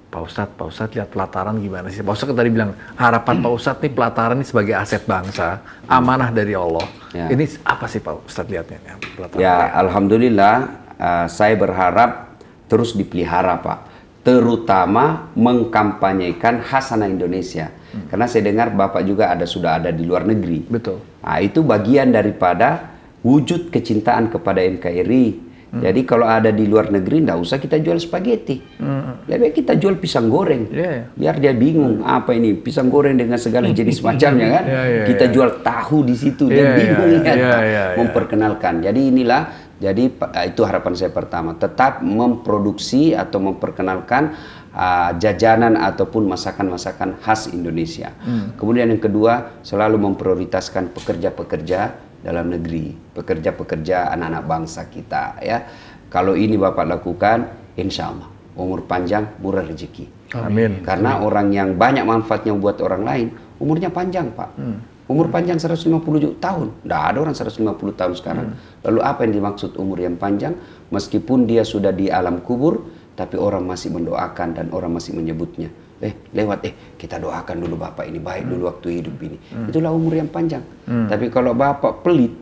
Pak 0.07 0.21
Ustadz, 0.23 0.55
Pak 0.55 0.67
Ustadz 0.71 0.95
lihat 0.95 1.11
pelataran 1.11 1.59
gimana 1.59 1.91
sih? 1.91 1.99
Pak 1.99 2.15
Ustadz 2.15 2.31
kan 2.31 2.37
tadi 2.39 2.49
bilang 2.51 2.71
harapan 2.95 3.43
Pak 3.43 3.51
Ustadz 3.51 3.83
nih 3.83 3.91
pelataran 3.91 4.39
ini 4.39 4.47
sebagai 4.47 4.73
aset 4.79 5.03
bangsa, 5.03 5.59
amanah 5.83 6.31
dari 6.31 6.55
Allah. 6.55 6.87
Ya. 7.11 7.27
Ini 7.27 7.43
apa 7.67 7.91
sih 7.91 7.99
Pak 7.99 8.23
Ustadz 8.23 8.47
lihatnya? 8.47 8.95
Pelataran 9.03 9.43
ya, 9.43 9.55
ini? 9.67 9.75
Alhamdulillah 9.83 10.55
uh, 10.95 11.27
saya 11.27 11.59
berharap 11.59 12.39
terus 12.71 12.95
dipelihara 12.95 13.59
Pak. 13.59 13.79
Terutama 14.23 15.31
mengkampanyekan 15.35 16.63
hasanah 16.63 17.07
Indonesia. 17.07 17.71
Hmm. 17.91 18.07
Karena 18.11 18.27
saya 18.27 18.43
dengar 18.47 18.71
Bapak 18.75 19.03
juga 19.07 19.31
ada 19.31 19.43
sudah 19.47 19.79
ada 19.79 19.91
di 19.91 20.03
luar 20.03 20.27
negeri. 20.27 20.67
Betul. 20.67 20.99
Nah, 21.23 21.39
itu 21.39 21.63
bagian 21.63 22.11
daripada 22.11 22.95
wujud 23.23 23.71
kecintaan 23.71 24.31
kepada 24.31 24.63
NKRI 24.63 25.46
Hmm. 25.67 25.83
Jadi 25.83 26.07
kalau 26.07 26.23
ada 26.23 26.47
di 26.47 26.63
luar 26.63 26.87
negeri, 26.87 27.27
nggak 27.27 27.39
usah 27.43 27.59
kita 27.59 27.75
jual 27.83 27.99
spaghetti. 27.99 28.63
Hmm. 28.79 29.27
Lebih 29.27 29.51
kita 29.51 29.75
jual 29.75 29.99
pisang 29.99 30.31
goreng. 30.31 30.71
Yeah. 30.71 31.11
Biar 31.11 31.43
dia 31.43 31.51
bingung 31.51 32.07
apa 32.07 32.31
ini 32.31 32.55
pisang 32.55 32.87
goreng 32.87 33.19
dengan 33.19 33.35
segala 33.35 33.67
jenis 33.71 33.99
macamnya 33.99 34.47
kan. 34.59 34.65
Yeah, 34.77 34.85
yeah, 34.89 35.05
kita 35.07 35.25
yeah. 35.31 35.33
jual 35.33 35.49
tahu 35.63 35.97
di 36.03 36.15
situ, 36.17 36.51
dia 36.51 36.59
yeah, 36.59 36.75
bingung 36.75 37.09
yeah, 37.09 37.23
ya, 37.23 37.33
yeah, 37.33 37.39
yeah, 37.39 37.61
yeah, 37.63 37.87
memperkenalkan. 37.97 38.83
Jadi 38.83 38.99
inilah, 39.09 39.41
jadi 39.79 40.03
itu 40.43 40.61
harapan 40.67 40.93
saya 40.93 41.11
pertama, 41.13 41.55
tetap 41.55 42.03
memproduksi 42.03 43.15
atau 43.15 43.39
memperkenalkan 43.39 44.35
uh, 44.75 45.11
jajanan 45.17 45.79
ataupun 45.79 46.29
masakan-masakan 46.29 47.17
khas 47.23 47.49
Indonesia. 47.49 48.13
Hmm. 48.21 48.53
Kemudian 48.59 48.91
yang 48.91 49.01
kedua, 49.01 49.63
selalu 49.65 49.97
memprioritaskan 49.97 50.93
pekerja-pekerja 50.93 52.06
dalam 52.27 52.51
negeri, 52.51 52.91
pekerja-pekerja 53.15 54.11
anak-anak 54.11 54.43
bangsa 54.43 54.91
kita 54.91 55.39
ya. 55.39 55.63
Kalau 56.11 56.35
ini 56.35 56.59
Bapak 56.59 56.83
lakukan, 56.83 57.47
insya 57.79 58.11
Allah 58.11 58.27
umur 58.59 58.83
panjang, 58.83 59.39
murah 59.39 59.63
rezeki. 59.63 60.35
Amin. 60.35 60.83
Karena 60.83 61.15
Amin. 61.15 61.23
orang 61.23 61.47
yang 61.55 61.69
banyak 61.79 62.03
manfaatnya 62.03 62.51
buat 62.59 62.83
orang 62.83 63.03
lain, 63.07 63.27
umurnya 63.63 63.87
panjang 63.87 64.35
Pak. 64.35 64.49
Hmm. 64.59 64.79
Umur 65.07 65.31
panjang 65.31 65.55
150 65.55 66.35
tahun. 66.35 66.67
Tidak 66.83 67.01
ada 67.15 67.17
orang 67.23 67.31
150 67.31 67.95
tahun 67.95 68.13
sekarang. 68.19 68.47
Hmm. 68.51 68.83
Lalu 68.83 68.99
apa 69.07 69.19
yang 69.23 69.33
dimaksud 69.39 69.79
umur 69.79 70.03
yang 70.03 70.19
panjang? 70.19 70.51
Meskipun 70.91 71.47
dia 71.47 71.63
sudah 71.63 71.95
di 71.95 72.11
alam 72.11 72.43
kubur, 72.43 72.83
tapi 73.15 73.39
orang 73.39 73.63
masih 73.63 73.95
mendoakan 73.95 74.49
dan 74.51 74.65
orang 74.75 74.99
masih 74.99 75.15
menyebutnya 75.15 75.71
eh 75.97 76.13
lewat 76.29 76.59
eh 76.69 76.73
kita 76.93 77.17
doakan 77.17 77.57
dulu 77.57 77.75
bapak 77.81 78.05
ini 78.05 78.21
baik 78.21 78.45
hmm. 78.45 78.51
dulu 78.53 78.63
waktu 78.69 78.87
hidup 79.01 79.17
ini 79.17 79.37
hmm. 79.37 79.67
itulah 79.73 79.89
umur 79.89 80.13
yang 80.13 80.29
panjang 80.29 80.61
hmm. 80.85 81.09
tapi 81.09 81.33
kalau 81.33 81.57
bapak 81.57 82.05
pelit 82.05 82.33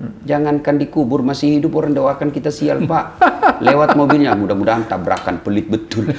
hmm. 0.00 0.24
jangankan 0.24 0.80
dikubur 0.80 1.20
masih 1.20 1.60
hidup 1.60 1.76
orang 1.76 1.92
doakan 1.92 2.32
kita 2.32 2.48
sial 2.48 2.80
pak 2.88 3.20
lewat 3.66 3.92
mobilnya 3.92 4.32
mudah-mudahan 4.32 4.88
tabrakan 4.88 5.36
pelit 5.44 5.68
betul 5.68 6.08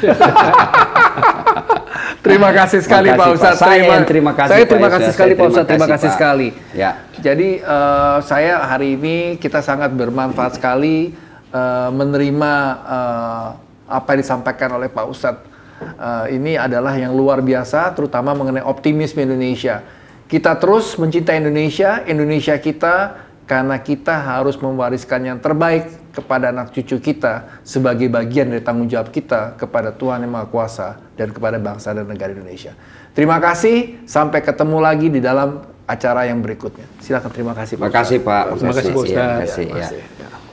terima 2.25 2.49
kasih 2.51 2.79
sekali 2.83 3.09
Pak 3.15 3.27
Ustadz. 3.35 3.59
Saya 3.59 3.79
terima, 3.79 3.97
terima 4.05 4.31
kasih. 4.35 4.51
Saya 4.51 4.63
terima 4.67 4.89
kasih 4.91 5.11
sekali 5.15 5.33
Pak 5.35 5.45
Ustadz. 5.47 5.69
Terima 5.69 5.87
kasih, 5.87 6.09
sekali. 6.11 6.47
Ya. 6.75 6.91
Jadi 7.19 7.49
eh, 7.63 8.17
saya 8.27 8.53
hari 8.67 8.99
ini 8.99 9.15
kita 9.39 9.63
sangat 9.63 9.95
bermanfaat 9.95 10.59
sekali 10.59 11.15
eh, 11.51 11.89
menerima 11.89 12.53
eh, 12.83 13.47
apa 13.89 14.07
yang 14.13 14.19
disampaikan 14.21 14.69
oleh 14.77 14.91
Pak 14.91 15.05
Ustadz. 15.09 15.48
Eh, 15.79 16.25
ini 16.35 16.59
adalah 16.59 16.95
yang 16.99 17.15
luar 17.15 17.39
biasa, 17.39 17.95
terutama 17.95 18.35
mengenai 18.35 18.63
optimisme 18.63 19.23
Indonesia. 19.23 19.81
Kita 20.29 20.59
terus 20.59 20.93
mencintai 20.99 21.41
Indonesia, 21.41 22.05
Indonesia 22.05 22.53
kita, 22.59 22.95
karena 23.49 23.81
kita 23.81 24.13
harus 24.13 24.61
mewariskan 24.61 25.25
yang 25.25 25.39
terbaik 25.41 26.13
kepada 26.13 26.53
anak 26.53 26.69
cucu 26.69 27.01
kita 27.01 27.61
sebagai 27.65 28.05
bagian 28.05 28.53
dari 28.53 28.61
tanggung 28.61 28.85
jawab 28.85 29.09
kita 29.09 29.57
kepada 29.57 29.89
Tuhan 29.89 30.21
Yang 30.21 30.31
Maha 30.37 30.47
Kuasa 30.51 30.87
dan 31.17 31.33
kepada 31.33 31.57
bangsa 31.57 31.95
dan 31.97 32.05
negara 32.05 32.29
Indonesia. 32.29 32.77
Terima 33.17 33.41
kasih, 33.41 34.05
sampai 34.05 34.45
ketemu 34.45 34.77
lagi 34.77 35.07
di 35.09 35.17
dalam 35.17 35.65
acara 35.89 36.29
yang 36.29 36.45
berikutnya. 36.45 36.85
Silakan 37.01 37.31
terima 37.33 37.57
kasih 37.57 37.81
Pak 37.81 37.89
Terima 37.89 37.97
kasih. 37.97 38.17
Pak. 38.21 38.43
Terima 38.53 38.73
kasih, 38.77 38.91
Pak. 38.93 39.05
Terima 39.09 39.25
kasih. 39.41 39.65
Terima 39.65 39.77
ya. 39.81 39.87
kasih. 39.89 40.48